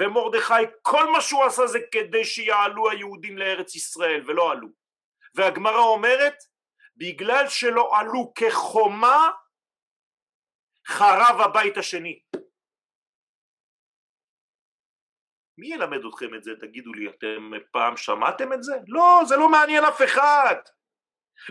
ומרדכי 0.00 0.62
כל 0.82 1.10
מה 1.12 1.20
שהוא 1.20 1.44
עשה 1.44 1.66
זה 1.66 1.78
כדי 1.92 2.24
שיעלו 2.24 2.90
היהודים 2.90 3.38
לארץ 3.38 3.74
ישראל 3.74 4.22
ולא 4.26 4.52
עלו 4.52 4.68
והגמרא 5.34 5.80
אומרת 5.80 6.34
בגלל 6.96 7.48
שלא 7.48 7.90
עלו 7.98 8.32
כחומה 8.34 9.30
חרב 10.86 11.40
הבית 11.40 11.76
השני 11.76 12.20
מי 15.60 15.74
ילמד 15.74 16.04
אתכם 16.04 16.34
את 16.34 16.44
זה? 16.44 16.50
תגידו 16.60 16.92
לי, 16.92 17.08
אתם 17.08 17.50
פעם 17.72 17.96
שמעתם 17.96 18.52
את 18.52 18.62
זה? 18.62 18.72
לא, 18.88 19.20
זה 19.28 19.36
לא 19.36 19.48
מעניין 19.48 19.84
אף 19.84 20.02
אחד. 20.02 20.54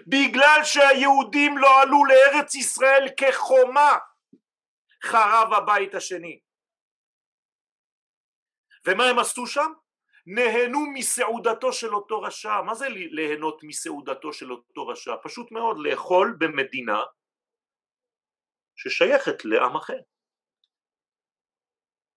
בגלל 0.08 0.60
שהיהודים 0.64 1.58
לא 1.58 1.82
עלו 1.82 2.06
לארץ 2.06 2.56
ישראל 2.56 3.08
כחומה, 3.18 3.98
חרב 5.04 5.54
הבית 5.54 5.96
השני. 5.96 6.40
ומה 8.88 9.04
הם 9.04 9.20
עשו 9.20 9.48
שם? 9.48 9.72
נהנו 10.26 10.80
מסעודתו 10.94 11.74
של 11.74 11.96
אותו 11.96 12.22
רשע. 12.22 12.62
מה 12.62 12.76
זה 12.76 12.89
ליהנות 12.89 13.63
מסעודתו 13.63 14.34
של 14.34 14.52
אותו 14.52 14.88
רשע? 14.88 15.15
פשוט 15.24 15.52
מאוד 15.52 15.78
לאכול 15.80 16.38
במדינה 16.39 17.04
ששייכת 18.76 19.46
לעם 19.46 19.76
אחר. 19.76 20.00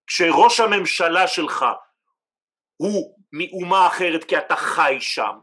כשראש 0.06 0.60
הממשלה 0.60 1.28
שלך 1.28 1.64
הוא 2.76 3.18
מאומה 3.32 3.86
אחרת 3.86 4.24
כי 4.24 4.38
אתה 4.38 4.56
חי 4.56 4.96
שם, 5.00 5.38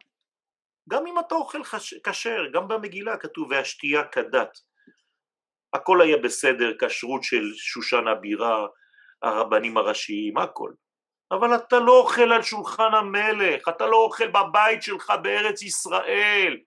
גם 0.89 1.07
אם 1.07 1.19
אתה 1.19 1.35
אוכל 1.35 1.63
כשר, 2.03 2.41
גם 2.53 2.67
במגילה 2.67 3.17
כתוב 3.17 3.51
והשתייה 3.51 4.03
כדת, 4.07 4.57
הכל 5.73 6.01
היה 6.01 6.17
בסדר, 6.17 6.71
כשרות 6.79 7.23
של 7.23 7.43
שושן 7.55 8.07
הבירה, 8.07 8.67
הרבנים 9.21 9.77
הראשיים, 9.77 10.37
הכל. 10.37 10.71
אבל 11.31 11.55
אתה 11.55 11.79
לא 11.79 11.99
אוכל 11.99 12.31
על 12.33 12.41
שולחן 12.41 12.93
המלך, 12.93 13.69
אתה 13.69 13.85
לא 13.85 13.97
אוכל 13.97 14.27
בבית 14.27 14.83
שלך 14.83 15.13
בארץ 15.23 15.61
ישראל. 15.61 16.57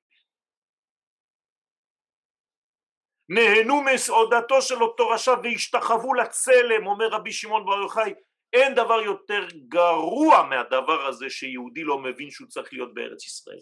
נהנו 3.29 3.83
מסעודתו 3.83 4.63
של 4.63 4.83
אותו 4.83 5.09
רשע 5.09 5.35
והשתחוו 5.43 6.15
לצלם, 6.15 6.87
אומר 6.87 7.09
רבי 7.09 7.33
שמעון 7.33 7.65
בר 7.65 7.83
יוחאי, 7.83 8.15
אין 8.53 8.75
דבר 8.75 9.01
יותר 9.01 9.47
גרוע 9.69 10.43
מהדבר 10.43 11.07
הזה 11.07 11.31
שיהודי 11.31 11.85
לא 11.85 11.99
מבין 11.99 12.31
שהוא 12.31 12.49
צריך 12.49 12.73
להיות 12.73 12.95
בארץ 12.95 13.27
ישראל. 13.27 13.61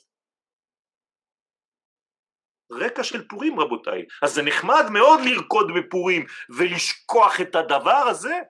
רקע 2.73 3.05
של 3.05 3.29
פורים 3.29 3.61
רבותיי, 3.61 4.05
אז 4.23 4.35
זה 4.35 4.43
נחמד 4.43 4.85
מאוד 4.93 5.21
לרקוד 5.25 5.67
בפורים 5.77 6.27
ולשכוח 6.57 7.41
את 7.41 7.55
הדבר 7.55 8.05
הזה. 8.11 8.41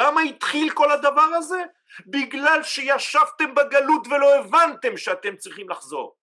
למה 0.00 0.20
התחיל 0.20 0.68
כל 0.74 0.90
הדבר 0.90 1.28
הזה? 1.38 1.62
בגלל 2.06 2.62
שישבתם 2.62 3.54
בגלות 3.54 4.06
ולא 4.06 4.34
הבנתם 4.34 4.96
שאתם 4.96 5.36
צריכים 5.36 5.68
לחזור. 5.68 6.18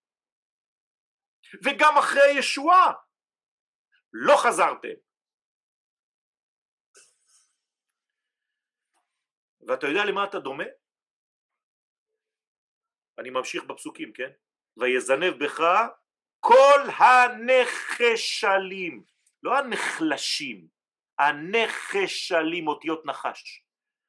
וגם 1.63 1.97
אחרי 1.97 2.21
הישועה 2.21 2.93
לא 4.13 4.35
חזרתם. 4.43 4.95
ואתה 9.67 9.87
יודע 9.87 10.05
למה 10.05 10.23
אתה 10.25 10.39
דומה? 10.39 10.63
אני 13.19 13.29
ממשיך 13.29 13.63
בפסוקים, 13.63 14.13
כן? 14.13 14.31
ויזנב 14.77 15.43
בך 15.43 15.59
כל 16.39 16.79
הנחשלים, 16.97 18.53
לא 19.43 19.57
הנחלשים, 19.57 20.67
הנחשלים, 21.19 22.67
אותיות 22.67 23.05
נחש. 23.05 23.65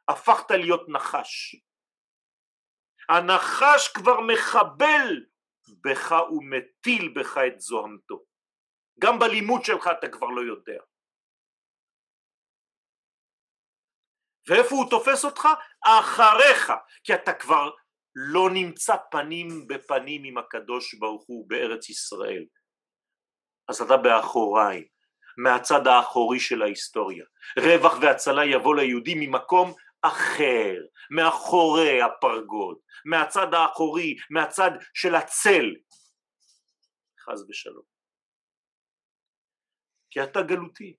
הפכת 0.09 0.51
להיות 0.51 0.89
נחש. 0.89 1.57
הנחש 3.09 3.89
כבר 3.95 4.21
מחבל 4.21 5.25
בך 5.85 6.15
ומטיל 6.31 7.15
בך 7.17 7.39
את 7.47 7.61
זוהמתו. 7.61 8.25
גם 8.99 9.19
בלימוד 9.19 9.65
שלך 9.65 9.89
אתה 9.99 10.09
כבר 10.09 10.27
לא 10.27 10.41
יודע. 10.41 10.83
ואיפה 14.49 14.75
הוא 14.75 14.91
תופס 14.91 15.25
אותך? 15.25 15.49
אחריך, 15.85 16.73
כי 17.05 17.15
אתה 17.15 17.33
כבר 17.33 17.71
לא 18.15 18.51
נמצא 18.55 18.97
פנים 19.11 19.49
בפנים 19.69 20.25
עם 20.25 20.39
הקדוש 20.39 20.95
ברוך 20.95 21.25
הוא 21.27 21.49
בארץ 21.49 21.89
ישראל. 21.89 22.45
אז 23.69 23.83
אתה 23.83 23.97
באחוריים, 23.97 24.85
מהצד 25.39 25.87
האחורי 25.87 26.41
של 26.41 26.63
ההיסטוריה. 26.63 27.25
רווח 27.59 27.93
והצלה 28.03 28.45
יבוא 28.45 28.77
ליהודים 28.77 29.21
ממקום 29.21 29.75
אחר, 30.03 30.75
מאחורי 31.11 32.03
הפרגוד, 32.03 32.79
מהצד 33.05 33.55
האחורי, 33.55 34.17
מהצד 34.31 34.71
של 34.95 35.15
הצל, 35.15 35.75
חס 37.21 37.41
ושלום. 37.49 37.85
כי 40.11 40.23
אתה 40.23 40.43
גלותי. 40.43 40.97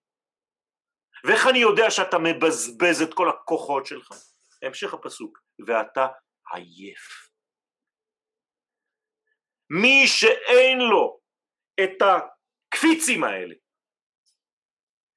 ואיך 1.23 1.47
אני 1.49 1.59
יודע 1.59 1.91
שאתה 1.91 2.17
מבזבז 2.17 3.01
את 3.01 3.13
כל 3.13 3.29
הכוחות 3.29 3.85
שלך? 3.85 4.11
המשך 4.61 4.93
הפסוק, 4.93 5.39
ואתה 5.67 6.07
עייף. 6.53 7.29
מי 9.69 10.07
שאין 10.07 10.77
לו 10.79 11.19
את 11.83 12.01
הקפיצים 12.01 13.23
האלה, 13.23 13.55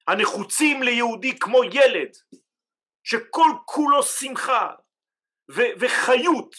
הנחוצים 0.07 0.83
ליהודי 0.83 1.39
כמו 1.39 1.63
ילד, 1.63 2.11
שכל 3.03 3.49
כולו 3.65 4.03
שמחה 4.03 4.75
ו- 5.51 5.73
וחיות, 5.79 6.55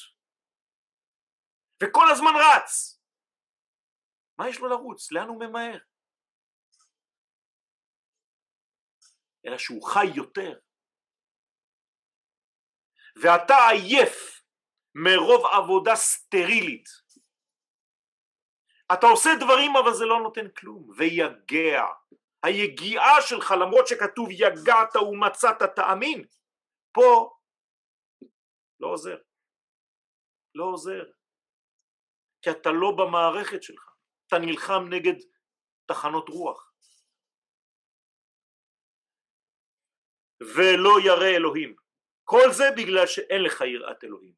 וכל 1.83 2.07
הזמן 2.11 2.33
רץ, 2.37 3.01
מה 4.39 4.49
יש 4.49 4.59
לו 4.59 4.69
לרוץ? 4.69 5.13
לאן 5.13 5.29
הוא 5.29 5.41
ממהר? 5.41 5.79
אלא 9.47 9.59
שהוא 9.59 9.83
חי 9.83 10.07
יותר. 10.17 10.59
ואתה 13.23 13.55
עייף 13.71 14.43
מרוב 14.95 15.47
עבודה 15.47 15.97
סטרילית. 15.97 16.89
אתה 18.93 19.07
עושה 19.07 19.31
דברים 19.41 19.77
אבל 19.77 19.95
זה 19.95 20.05
לא 20.05 20.21
נותן 20.23 20.51
כלום, 20.57 20.91
ויגע. 20.97 21.85
היגיעה 22.43 23.23
שלך 23.23 23.55
למרות 23.61 23.87
שכתוב 23.87 24.29
יגעת 24.31 24.97
ומצאת 24.97 25.63
תאמין, 25.77 26.25
פה 26.93 27.39
לא 28.81 28.87
עוזר. 28.87 29.17
לא 30.55 30.65
עוזר. 30.65 31.05
כי 32.43 32.51
אתה 32.51 32.71
לא 32.73 32.91
במערכת 32.99 33.63
שלך, 33.63 33.95
אתה 34.27 34.39
נלחם 34.39 34.83
נגד 34.91 35.15
תחנות 35.87 36.29
רוח. 36.29 36.73
ולא 40.41 40.95
ירא 41.05 41.37
אלוהים. 41.37 41.77
כל 42.25 42.53
זה 42.53 42.65
בגלל 42.77 43.07
שאין 43.07 43.43
לך 43.43 43.61
יראת 43.61 44.05
אלוהים. 44.05 44.35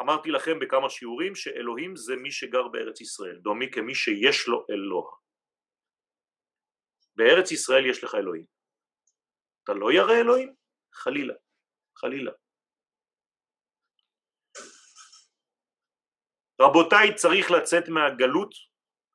אמרתי 0.00 0.30
לכם 0.30 0.58
בכמה 0.58 0.90
שיעורים 0.90 1.34
שאלוהים 1.34 1.96
זה 1.96 2.16
מי 2.16 2.30
שגר 2.30 2.68
בארץ 2.68 3.00
ישראל, 3.00 3.38
דומי 3.38 3.70
כמי 3.70 3.94
שיש 3.94 4.48
לו 4.48 4.66
אלוה. 4.70 5.19
בארץ 7.20 7.52
ישראל 7.52 7.86
יש 7.90 8.04
לך 8.04 8.14
אלוהים. 8.14 8.44
אתה 9.64 9.72
לא 9.72 9.92
ירא 9.92 10.20
אלוהים? 10.20 10.54
חלילה, 10.92 11.34
חלילה. 11.96 12.32
רבותיי, 16.60 17.14
צריך 17.14 17.50
לצאת 17.50 17.84
מהגלות 17.88 18.54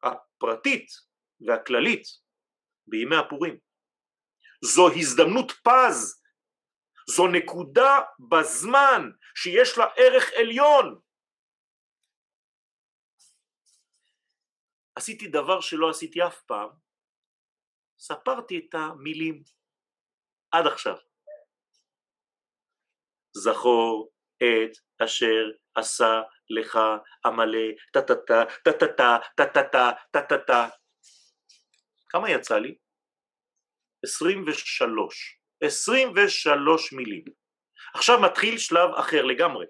הפרטית 0.04 0.88
והכללית 1.48 2.04
בימי 2.88 3.16
הפורים. 3.16 3.60
זו 4.62 4.88
הזדמנות 5.00 5.52
פז, 5.52 6.24
זו 7.10 7.28
נקודה 7.28 8.00
בזמן 8.30 9.02
שיש 9.36 9.78
לה 9.78 9.86
ערך 9.98 10.24
עליון. 10.40 11.02
עשיתי 14.96 15.28
דבר 15.28 15.62
שלא 15.62 15.90
עשיתי 15.90 16.24
אף 16.28 16.42
פעם, 16.42 16.85
ספרתי 18.00 18.58
את 18.58 18.76
המילים 18.76 19.44
עד 20.52 20.68
עכשיו. 20.68 20.96
זכור 23.38 24.12
את 24.38 24.78
אשר 25.06 25.44
עשה 25.76 26.22
לך 26.50 26.80
עמלה 27.26 27.68
טה-טה-טה, 27.94 28.44
טה-טה-טה, 28.64 29.18
טה-טה-טה, 29.38 29.92
טה-טה-טה. 30.12 30.70
כמה 32.10 32.30
יצא 32.32 32.58
לי? 32.58 32.76
23. 34.06 35.40
23 35.62 36.94
מילים. 36.94 37.26
עכשיו 37.94 38.22
מתחיל 38.22 38.58
שלב 38.58 38.90
אחר 39.00 39.22
לגמרי, 39.26 39.66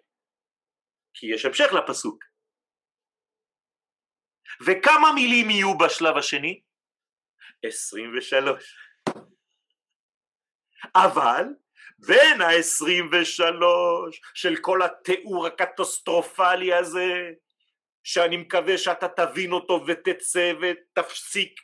כי 1.13 1.25
יש 1.33 1.45
המשך 1.45 1.73
לפסוק. 1.73 2.23
וכמה 4.65 5.13
מילים 5.15 5.49
יהיו 5.49 5.77
בשלב 5.77 6.17
השני? 6.17 6.61
23. 7.67 8.75
אבל 10.95 11.43
בין 11.99 12.41
ה-23 12.41 13.63
של 14.33 14.55
כל 14.61 14.81
התיאור 14.81 15.47
הקטסטרופלי 15.47 16.73
הזה, 16.73 17.31
שאני 18.03 18.37
מקווה 18.37 18.77
שאתה 18.77 19.07
תבין 19.07 19.51
אותו 19.51 19.83
ותצא 19.87 20.53
ותפסיק 20.61 21.59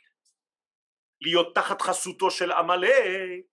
להיות 1.20 1.54
תחת 1.54 1.82
חסותו 1.82 2.30
של 2.30 2.52
עמלק 2.52 3.44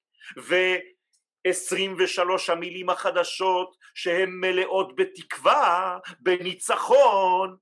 23 1.47 2.49
המילים 2.49 2.89
החדשות 2.89 3.77
שהן 3.95 4.29
מלאות 4.29 4.95
בתקווה, 4.95 5.97
בניצחון, 6.19 7.57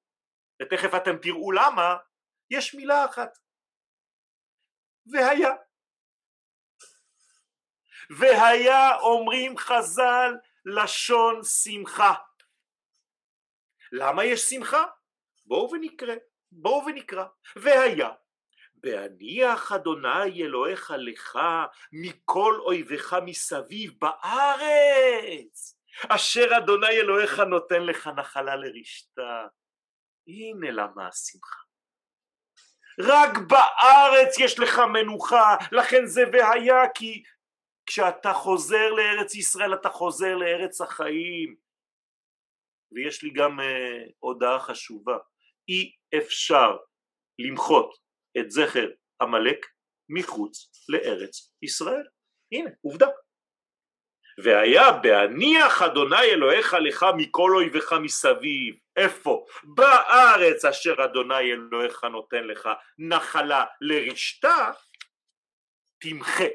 ותכף 0.61 0.95
אתם 0.95 1.17
תראו 1.17 1.51
למה, 1.51 1.95
יש 2.49 2.75
מילה 2.75 3.05
אחת, 3.05 3.37
והיה. 5.11 5.51
והיה 8.19 8.95
אומרים 8.99 9.57
חז"ל 9.57 10.33
לשון 10.65 11.43
שמחה. 11.43 12.13
למה 13.91 14.25
יש 14.25 14.41
שמחה? 14.41 14.83
בואו 15.45 15.71
ונקרא, 15.71 16.15
בואו 16.51 16.85
ונקרא. 16.85 17.25
והיה 17.55 18.09
בהניח 18.75 19.71
אדוני 19.71 20.43
אלוהיך 20.43 20.93
לך 20.97 21.39
מכל 21.91 22.59
אויביך 22.59 23.15
מסביב 23.25 23.93
בארץ 23.99 25.77
אשר 26.09 26.47
אדוני 26.57 26.89
אלוהיך 26.89 27.39
נותן 27.39 27.83
לך 27.83 28.07
נחלה 28.07 28.55
לרשתה 28.55 29.47
הנה 30.27 30.71
למה 30.71 31.07
השמחה 31.07 31.66
רק 32.99 33.37
בארץ 33.37 34.39
יש 34.39 34.59
לך 34.59 34.79
מנוחה 34.93 35.55
לכן 35.71 36.05
זה 36.05 36.23
והיה 36.33 36.89
כי 36.95 37.23
כשאתה 37.85 38.33
חוזר 38.33 38.89
לארץ 38.89 39.35
ישראל 39.35 39.73
אתה 39.73 39.89
חוזר 39.89 40.35
לארץ 40.35 40.81
החיים 40.81 41.55
ויש 42.91 43.23
לי 43.23 43.29
גם 43.29 43.59
uh, 43.59 43.63
הודעה 44.19 44.59
חשובה 44.59 45.17
אי 45.69 45.91
אפשר 46.17 46.77
למחות 47.39 47.97
את 48.39 48.51
זכר 48.51 48.89
עמלק 49.21 49.65
מחוץ 50.09 50.71
לארץ 50.89 51.53
ישראל. 51.61 52.05
הנה, 52.51 52.69
עובדה. 52.81 53.07
והיה 54.43 54.91
בהניח 54.91 55.81
אדוני 55.81 56.25
אלוהיך 56.33 56.73
לך 56.73 57.05
מכל 57.17 57.51
אויביך 57.55 57.93
מסביב. 58.03 58.75
איפה? 58.97 59.45
בארץ 59.63 60.65
אשר 60.65 60.95
אדוני 61.05 61.51
אלוהיך 61.51 62.03
נותן 62.03 62.43
לך 62.43 62.69
נחלה 62.97 63.65
לרשתה, 63.81 64.71
תמחה. 65.99 66.49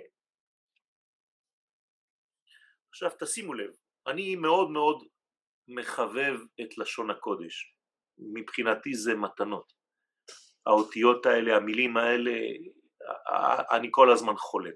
עכשיו 2.90 3.10
תשימו 3.20 3.54
לב, 3.54 3.70
אני 4.06 4.36
מאוד 4.36 4.70
מאוד 4.70 5.06
מחבב 5.68 6.40
את 6.60 6.78
לשון 6.78 7.10
הקודש. 7.10 7.74
מבחינתי 8.18 8.94
זה 8.94 9.14
מתנות. 9.14 9.72
האותיות 10.66 11.26
האלה, 11.26 11.56
המילים 11.56 11.96
האלה, 11.96 12.30
אני 13.76 13.88
כל 13.90 14.12
הזמן 14.12 14.36
חולם. 14.36 14.72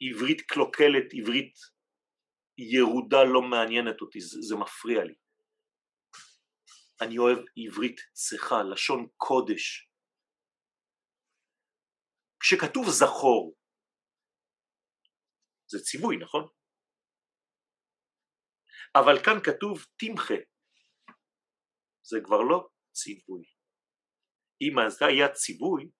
עברית 0.00 0.40
קלוקלת, 0.40 1.04
עברית 1.12 1.54
ירודה 2.58 3.24
לא 3.34 3.42
מעניינת 3.42 4.00
אותי, 4.00 4.20
זה, 4.20 4.38
זה 4.40 4.54
מפריע 4.56 5.04
לי. 5.04 5.14
אני 7.02 7.18
אוהב 7.18 7.38
עברית 7.56 8.00
צחה, 8.12 8.62
לשון 8.72 9.06
קודש. 9.16 9.88
כשכתוב 12.40 12.84
זכור, 12.88 13.56
זה 15.70 15.78
ציווי, 15.78 16.16
נכון? 16.16 16.48
אבל 18.94 19.16
כאן 19.24 19.38
כתוב 19.44 19.86
תמחה, 19.98 20.34
זה 22.02 22.18
כבר 22.24 22.40
לא 22.50 22.68
ציווי. 22.92 23.44
אם 24.62 24.74
זה 24.88 25.06
היה 25.06 25.28
ציווי, 25.32 25.90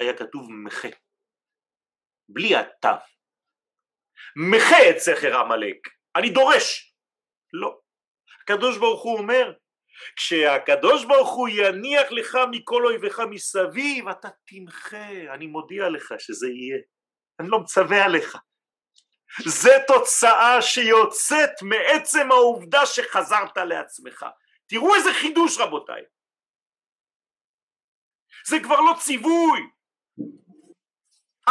היה 0.00 0.12
כתוב 0.18 0.42
מחה, 0.66 0.88
בלי 2.28 2.56
התו. 2.56 3.21
מחה 4.36 4.90
את 4.90 5.00
זכר 5.00 5.36
עמלק, 5.36 5.88
אני 6.16 6.30
דורש. 6.30 6.94
לא. 7.52 7.78
הקדוש 8.42 8.78
ברוך 8.78 9.02
הוא 9.02 9.18
אומר, 9.18 9.52
כשהקדוש 10.16 11.04
ברוך 11.04 11.30
הוא 11.30 11.48
יניח 11.48 12.10
לך 12.10 12.38
מכל 12.50 12.86
אויביך 12.86 13.20
מסביב, 13.30 14.08
אתה 14.08 14.28
תמחה, 14.46 15.34
אני 15.34 15.46
מודיע 15.46 15.88
לך 15.88 16.14
שזה 16.18 16.48
יהיה. 16.48 16.78
אני 17.40 17.48
לא 17.48 17.60
מצווה 17.60 18.04
עליך. 18.04 18.36
זה 19.46 19.70
תוצאה 19.86 20.62
שיוצאת 20.62 21.62
מעצם 21.62 22.30
העובדה 22.30 22.86
שחזרת 22.86 23.56
לעצמך. 23.56 24.26
תראו 24.66 24.94
איזה 24.94 25.14
חידוש 25.14 25.58
רבותיי. 25.58 26.02
זה 28.46 28.56
כבר 28.62 28.80
לא 28.80 28.94
ציווי. 29.00 29.60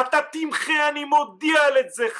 אתה 0.02 0.18
תמחה, 0.32 0.90
אני 0.90 1.06
מודיע 1.06 1.60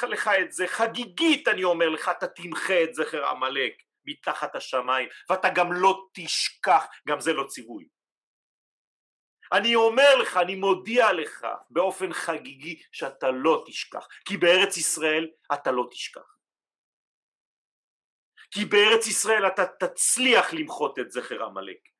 לך 0.08 0.28
את 0.28 0.52
זה, 0.52 0.66
חגיגית 0.66 1.48
אני 1.48 1.64
אומר 1.64 1.88
לך, 1.88 2.08
אתה 2.08 2.26
תמחה 2.26 2.82
את 2.84 2.94
זכר 2.94 3.26
עמלק 3.26 3.72
מתחת 4.04 4.56
השמיים, 4.56 5.08
ואתה 5.30 5.48
גם 5.48 5.72
לא 5.72 6.06
תשכח, 6.14 6.84
גם 7.08 7.20
זה 7.20 7.32
לא 7.32 7.44
ציווי. 7.48 7.88
אני 9.52 9.74
אומר 9.74 10.14
לך, 10.16 10.36
אני 10.36 10.54
מודיע 10.54 11.12
לך 11.12 11.46
באופן 11.70 12.12
חגיגי 12.12 12.82
שאתה 12.92 13.30
לא 13.30 13.64
תשכח, 13.66 14.08
כי 14.24 14.36
בארץ 14.36 14.76
ישראל 14.76 15.30
אתה 15.54 15.72
לא 15.72 15.88
תשכח. 15.90 16.36
כי 18.50 18.64
בארץ 18.64 19.06
ישראל 19.06 19.46
אתה 19.46 19.62
תצליח 19.66 20.52
למחות 20.52 20.98
את 20.98 21.10
זכר 21.10 21.44
עמלק. 21.44 21.91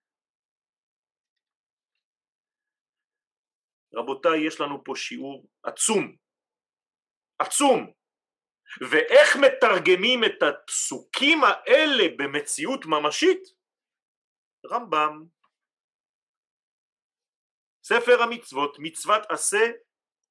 רבותיי, 3.95 4.47
יש 4.47 4.61
לנו 4.61 4.85
פה 4.85 4.93
שיעור 4.97 5.49
עצום, 5.63 6.17
עצום, 7.39 7.93
ואיך 8.91 9.37
מתרגמים 9.37 10.25
את 10.25 10.43
הפסוקים 10.43 11.39
האלה 11.45 12.05
במציאות 12.19 12.87
ממשית? 12.87 13.43
רמב"ם, 14.67 15.25
ספר 17.85 18.23
המצוות, 18.23 18.77
מצוות 18.79 19.23
עשה, 19.31 19.73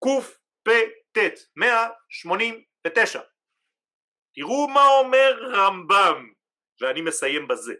קפ"ט, 0.04 1.18
189. 1.56 3.22
תראו 4.36 4.68
מה 4.68 4.86
אומר 5.02 5.32
רמב"ם, 5.54 6.34
ואני 6.82 7.02
מסיים 7.02 7.48
בזה, 7.48 7.74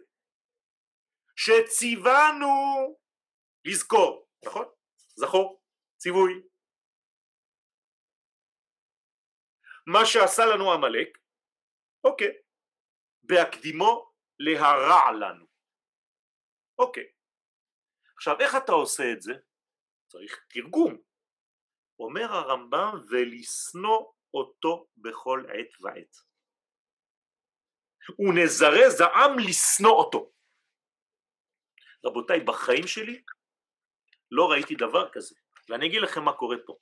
שציוונו 1.36 2.48
לזכור, 3.64 4.28
נכון? 4.44 4.66
זכור. 5.16 5.61
ציווי. 6.02 6.42
מה 9.86 10.06
שעשה 10.06 10.42
לנו 10.54 10.72
עמלק, 10.72 11.18
אוקיי, 12.04 12.32
בהקדימו 13.22 14.12
להרע 14.38 15.12
לנו. 15.20 15.46
אוקיי. 16.78 17.12
עכשיו 18.16 18.40
איך 18.40 18.52
אתה 18.64 18.72
עושה 18.72 19.02
את 19.12 19.22
זה? 19.22 19.32
צריך 20.06 20.46
תרגום. 20.48 21.02
אומר 21.98 22.32
הרמב"ם 22.32 22.92
ולשנוא 23.10 24.12
אותו 24.34 24.86
בכל 24.96 25.44
עת 25.48 25.80
ועת. 25.80 26.16
ונזרז 28.18 29.00
העם 29.00 29.38
לשנוא 29.38 29.92
אותו. 29.92 30.32
רבותיי, 32.04 32.40
בחיים 32.40 32.86
שלי 32.86 33.24
לא 34.30 34.50
ראיתי 34.50 34.74
דבר 34.74 35.10
כזה. 35.12 35.41
ואני 35.72 35.86
אגיד 35.86 36.02
לכם 36.02 36.22
מה 36.22 36.32
קורה 36.32 36.56
פה. 36.66 36.76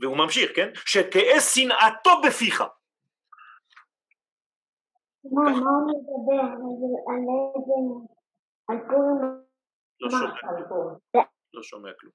והוא 0.00 0.16
ממשיך, 0.16 0.50
כן? 0.56 0.68
שתהא 0.86 1.40
שנאתו 1.40 2.10
בפיך. 2.26 2.60
מה 5.24 5.50
הוא 5.50 5.90
מדבר? 5.90 6.40
על 6.40 6.62
איזה... 6.70 6.88
על 8.68 8.78
פורים? 8.88 9.44
לא 10.00 10.10
שומע. 10.10 11.24
לא 11.54 11.62
שומע 11.62 11.90
כלום. 12.00 12.12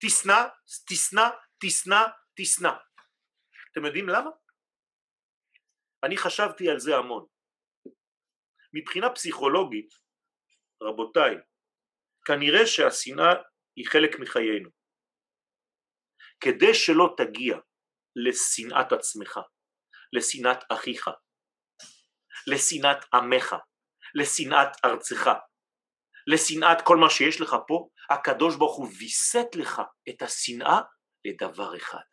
תשנא, 0.00 0.48
תשנא, 0.88 1.28
תשנא, 1.60 2.02
תשנא. 2.34 2.72
אתם 3.72 3.84
יודעים 3.84 4.08
למה? 4.08 4.30
אני 6.04 6.16
חשבתי 6.16 6.70
על 6.70 6.78
זה 6.78 6.96
המון. 6.96 7.26
מבחינה 8.72 9.10
פסיכולוגית, 9.14 9.88
רבותיי, 10.82 11.34
כנראה 12.24 12.66
שהשנאה 12.66 13.34
היא 13.78 13.86
חלק 13.86 14.18
מחיינו. 14.20 14.70
כדי 16.40 16.74
שלא 16.74 17.14
תגיע 17.16 17.56
לשנאת 18.16 18.92
עצמך, 18.92 19.40
לשנאת 20.12 20.58
אחיך, 20.72 21.10
לשנאת 22.46 23.04
עמך, 23.14 23.56
לשנאת 24.14 24.68
ארצך, 24.84 25.30
לשנאת 26.26 26.78
כל 26.84 26.96
מה 26.96 27.10
שיש 27.10 27.40
לך 27.40 27.56
פה, 27.68 27.88
הקדוש 28.10 28.56
ברוך 28.56 28.76
הוא 28.76 28.88
ויסת 28.98 29.54
לך 29.54 29.82
את 30.08 30.22
השנאה 30.22 30.80
לדבר 31.24 31.76
אחד. 31.76 32.06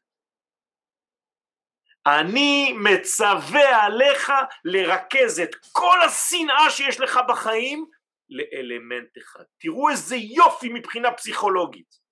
אני 2.07 2.73
מצווה 2.73 3.85
עליך 3.85 4.31
לרכז 4.65 5.39
את 5.39 5.55
כל 5.71 5.97
השנאה 6.05 6.69
שיש 6.69 6.99
לך 6.99 7.19
בחיים 7.27 7.85
לאלמנט 8.29 9.17
אחד. 9.17 9.43
תראו 9.59 9.89
איזה 9.89 10.15
יופי 10.15 10.69
מבחינה 10.73 11.11
פסיכולוגית. 11.11 12.05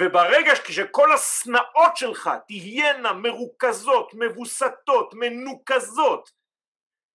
וברגע 0.00 0.52
שכל 0.68 1.12
השנאות 1.12 1.96
שלך 1.96 2.30
תהיינה 2.48 3.12
מרוכזות, 3.12 4.12
מבוסתות, 4.14 5.14
מנוקזות 5.14 6.30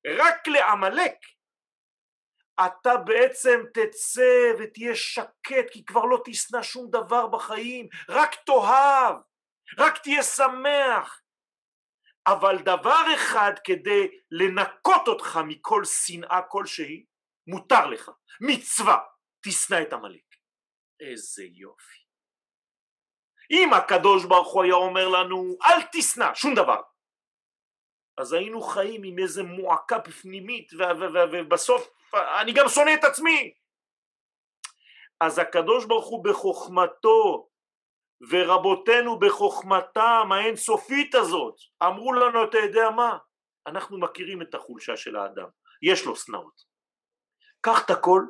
רק 0.06 0.48
לעמלק, 0.48 1.16
אתה 2.66 2.98
בעצם 2.98 3.64
תצא 3.74 4.54
ותהיה 4.60 4.96
שקט 4.96 5.70
כי 5.72 5.86
כבר 5.86 6.06
לא 6.06 6.22
תשנא 6.26 6.64
שום 6.64 6.90
דבר 6.92 7.28
בחיים, 7.28 7.88
רק 8.10 8.36
תאהב, 8.46 9.16
רק 9.78 9.98
תהיה 9.98 10.24
שמח. 10.24 11.22
אבל 12.28 12.58
דבר 12.58 13.06
אחד 13.16 13.52
כדי 13.64 14.08
לנקות 14.32 15.08
אותך 15.08 15.40
מכל 15.48 15.86
שנאה 15.86 16.42
כלשהי, 16.50 17.06
מותר 17.48 17.86
לך, 17.86 18.12
מצווה, 18.42 18.98
תשנא 19.46 19.82
את 19.82 19.94
עמלק. 19.94 20.36
איזה 21.00 21.44
יופי. 21.44 22.06
אם 23.52 23.74
הקדוש 23.74 24.26
ברוך 24.26 24.54
הוא 24.54 24.64
היה 24.64 24.74
אומר 24.74 25.08
לנו 25.08 25.58
אל 25.66 25.82
תשנא 25.92 26.34
שום 26.34 26.56
דבר. 26.56 26.82
אז 28.18 28.34
היינו 28.34 28.62
חיים 28.62 29.04
עם 29.04 29.20
איזה 29.20 29.44
מועקה 29.44 30.00
פנימית 30.02 30.72
ובסוף 31.32 31.90
אני 32.42 32.54
גם 32.54 32.70
שונא 32.70 32.92
את 33.00 33.04
עצמי. 33.04 33.54
אז 35.22 35.40
הקדוש 35.40 35.86
ברוך 35.86 36.06
הוא 36.06 36.24
בחוכמתו 36.24 37.50
ורבותינו 38.30 39.20
בחוכמתם 39.20 40.30
האינסופית 40.32 41.16
הזאת 41.16 41.56
אמרו 41.84 42.14
לנו 42.14 42.44
אתה 42.44 42.58
יודע 42.58 42.90
מה? 42.90 43.18
אנחנו 43.68 44.00
מכירים 44.00 44.42
את 44.42 44.56
החולשה 44.56 44.98
של 44.98 45.16
האדם. 45.16 45.48
יש 45.82 46.06
לו 46.06 46.16
שנאות 46.16 46.65
קח 47.66 47.86
את 47.86 47.90
הכל 47.90 48.22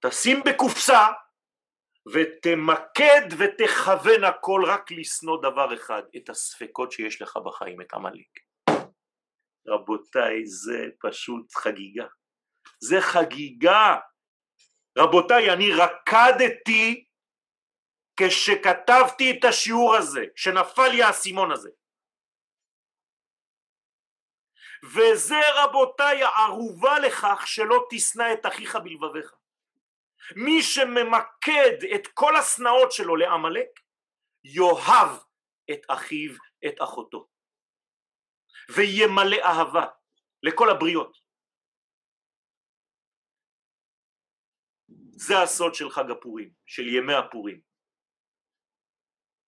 תשים 0.00 0.42
בקופסה 0.44 1.06
ותמקד 2.14 3.28
ותכוון 3.38 4.24
הכל 4.24 4.62
רק 4.66 4.90
לשנוא 4.90 5.42
דבר 5.42 5.74
אחד, 5.74 6.02
את 6.16 6.28
הספקות 6.28 6.92
שיש 6.92 7.22
לך 7.22 7.36
בחיים, 7.36 7.80
את 7.80 7.94
עמלק. 7.94 8.28
רבותיי, 9.68 10.46
זה 10.46 10.86
פשוט 11.00 11.54
חגיגה. 11.54 12.06
זה 12.80 13.00
חגיגה. 13.00 13.96
רבותיי, 14.98 15.52
אני 15.52 15.72
רקדתי 15.72 17.04
כשכתבתי 18.20 19.30
את 19.30 19.44
השיעור 19.44 19.94
הזה, 19.94 20.24
שנפל 20.36 20.88
לי 20.88 21.02
האסימון 21.02 21.52
הזה. 21.52 21.70
וזה 24.84 25.40
רבותיי 25.54 26.22
הערובה 26.22 26.98
לכך 26.98 27.42
שלא 27.46 27.86
תשנא 27.90 28.32
את 28.32 28.46
אחיך 28.46 28.76
בלבביך. 28.76 29.34
מי 30.36 30.62
שממקד 30.62 31.84
את 31.94 32.06
כל 32.14 32.36
השנאות 32.36 32.92
שלו 32.92 33.16
לעמלק, 33.16 33.80
יאהב 34.44 35.18
את 35.70 35.80
אחיו, 35.88 36.30
את 36.66 36.74
אחותו, 36.82 37.28
וימלא 38.76 39.36
אהבה 39.42 39.86
לכל 40.42 40.70
הבריות. 40.70 41.18
זה 45.10 45.42
הסוד 45.42 45.74
של 45.74 45.90
חג 45.90 46.10
הפורים, 46.10 46.50
של 46.66 46.88
ימי 46.88 47.14
הפורים. 47.14 47.60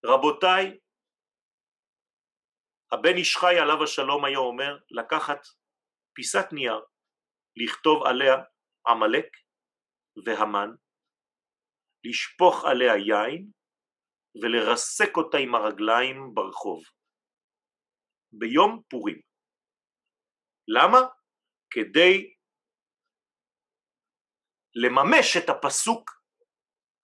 רבותיי, 0.05 0.78
הבן 2.93 3.16
איש 3.16 3.36
חי 3.36 3.59
עליו 3.62 3.84
השלום 3.84 4.24
היה 4.24 4.38
אומר 4.38 4.78
לקחת 4.91 5.41
פיסת 6.14 6.47
נייר, 6.53 6.80
לכתוב 7.57 8.03
עליה 8.07 8.36
עמלק 8.86 9.26
והמן, 10.24 10.70
לשפוך 12.05 12.64
עליה 12.64 12.95
יין 12.97 13.51
ולרסק 14.43 15.16
אותה 15.16 15.38
עם 15.38 15.55
הרגליים 15.55 16.34
ברחוב 16.34 16.82
ביום 18.32 18.82
פורים. 18.91 19.20
למה? 20.68 20.99
כדי 21.70 22.34
לממש 24.74 25.36
את 25.36 25.49
הפסוק 25.49 26.11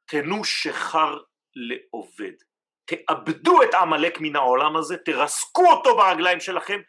תנו 0.09 0.45
שחר 0.45 1.12
לעובד. 1.55 2.37
תאבדו 2.87 3.62
את 3.62 3.74
עמלק 3.74 4.18
מן 4.20 4.37
העולם 4.37 4.76
הזה, 4.76 4.97
תרסקו 4.97 5.72
אותו 5.72 5.97
ברגליים 5.97 6.41
שלכם. 6.41 6.80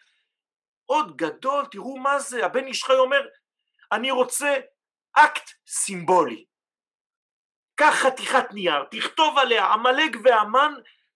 עוד 0.86 1.18
גדול, 1.18 1.66
תראו 1.72 1.98
מה 1.98 2.20
זה, 2.20 2.46
הבן 2.46 2.66
איש 2.66 2.84
חי 2.84 2.94
אומר, 2.94 3.28
אני 3.92 4.12
רוצה 4.12 4.56
אקט 5.14 5.50
סימבולי. 5.68 6.46
קח 7.76 7.94
חתיכת 7.94 8.46
נייר, 8.54 8.84
תכתוב 8.92 9.38
עליה 9.38 9.66
עמלק 9.66 10.12
והמן, 10.24 10.74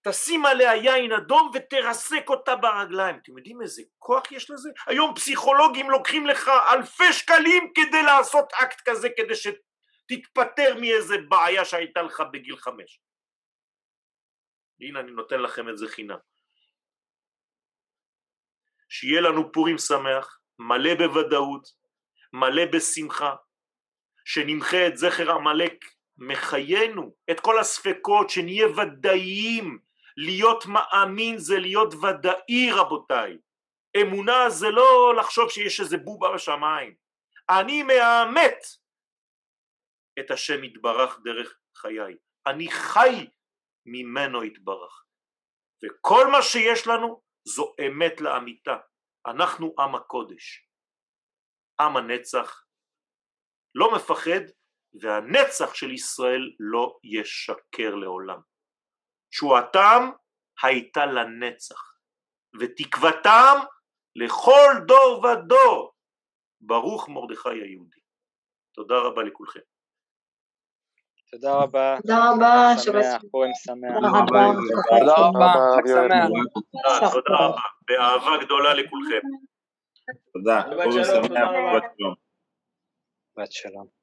תשים 0.08 0.46
עליה 0.46 0.76
יין 0.76 1.12
אדום 1.12 1.50
ותרסק 1.54 2.28
אותה 2.28 2.56
ברגליים. 2.56 3.16
אתם 3.22 3.36
יודעים 3.36 3.62
איזה 3.62 3.82
כוח 3.98 4.32
יש 4.32 4.50
לזה? 4.50 4.70
היום 4.86 5.14
פסיכולוגים 5.14 5.90
לוקחים 5.90 6.26
לך 6.26 6.50
אלפי 6.72 7.12
שקלים 7.12 7.72
כדי 7.74 8.02
לעשות 8.02 8.52
אקט 8.52 8.80
כזה, 8.84 9.08
כדי 9.16 9.34
שתתפטר 9.34 10.74
מאיזה 10.80 11.16
בעיה 11.28 11.64
שהייתה 11.64 12.02
לך 12.02 12.22
בגיל 12.32 12.56
חמש. 12.56 13.00
הנה 14.82 15.00
אני 15.00 15.12
נותן 15.12 15.40
לכם 15.40 15.68
את 15.68 15.78
זה 15.78 15.88
חינם. 15.88 16.18
שיהיה 18.88 19.20
לנו 19.20 19.52
פורים 19.52 19.78
שמח, 19.78 20.40
מלא 20.58 20.94
בוודאות, 20.94 21.68
מלא 22.32 22.62
בשמחה, 22.72 23.34
שנמחה 24.24 24.86
את 24.86 24.96
זכר 24.96 25.30
עמלק 25.30 25.84
מחיינו, 26.16 27.14
את 27.30 27.40
כל 27.40 27.58
הספקות, 27.58 28.30
שנהיה 28.30 28.66
ודאיים, 28.66 29.78
להיות 30.16 30.64
מאמין 30.66 31.38
זה 31.38 31.58
להיות 31.58 31.94
ודאי 31.94 32.70
רבותיי, 32.72 33.38
אמונה 34.02 34.50
זה 34.50 34.70
לא 34.70 35.14
לחשוב 35.18 35.50
שיש 35.50 35.80
איזה 35.80 35.96
בובה 35.96 36.34
בשמיים, 36.34 36.94
אני 37.50 37.82
מאמת 37.82 38.58
את 40.18 40.30
השם 40.30 40.64
יתברך 40.64 41.18
דרך 41.24 41.58
חיי, 41.76 42.16
אני 42.46 42.70
חי 42.70 43.26
ממנו 43.86 44.44
יתברך, 44.44 45.04
וכל 45.84 46.26
מה 46.32 46.42
שיש 46.42 46.86
לנו 46.86 47.22
זו 47.44 47.74
אמת 47.86 48.20
לאמיתה, 48.20 48.76
אנחנו 49.26 49.74
עם 49.78 49.94
הקודש, 49.94 50.68
עם 51.80 51.96
הנצח 51.96 52.64
לא 53.74 53.94
מפחד 53.96 54.44
והנצח 55.00 55.74
של 55.74 55.90
ישראל 55.90 56.52
לא 56.60 56.98
ישקר 57.04 57.94
לעולם. 57.94 58.40
תשועתם 59.30 60.10
הייתה 60.62 61.06
לנצח 61.06 61.92
ותקוותם 62.60 63.56
לכל 64.16 64.70
דור 64.86 65.24
ודור. 65.24 65.92
ברוך 66.60 67.08
מרדכי 67.08 67.48
היהודי. 67.48 68.00
תודה 68.74 68.94
רבה 68.98 69.22
לכולכם. 69.22 69.71
תודה 71.32 71.54
רבה. 71.54 71.96
תודה 72.02 72.30
רבה, 72.30 72.72
שמח, 72.78 73.22
פורים 73.30 73.52
שמח. 73.54 73.94
תודה 73.94 74.08
רבה. 74.08 74.52
תודה 74.98 75.14
רבה, 75.18 75.52
חג 75.76 75.86
שמח. 75.86 76.28
תודה 77.12 77.36
רבה, 77.36 77.60
באהבה 77.88 78.44
גדולה 78.44 78.74
לכולכם. 78.74 79.20
תודה, 80.32 80.62
פורים 80.84 81.04
שמח, 81.04 81.48
בת 81.76 81.82
שלום. 81.98 82.14
בת 83.36 83.52
שלום. 83.52 84.01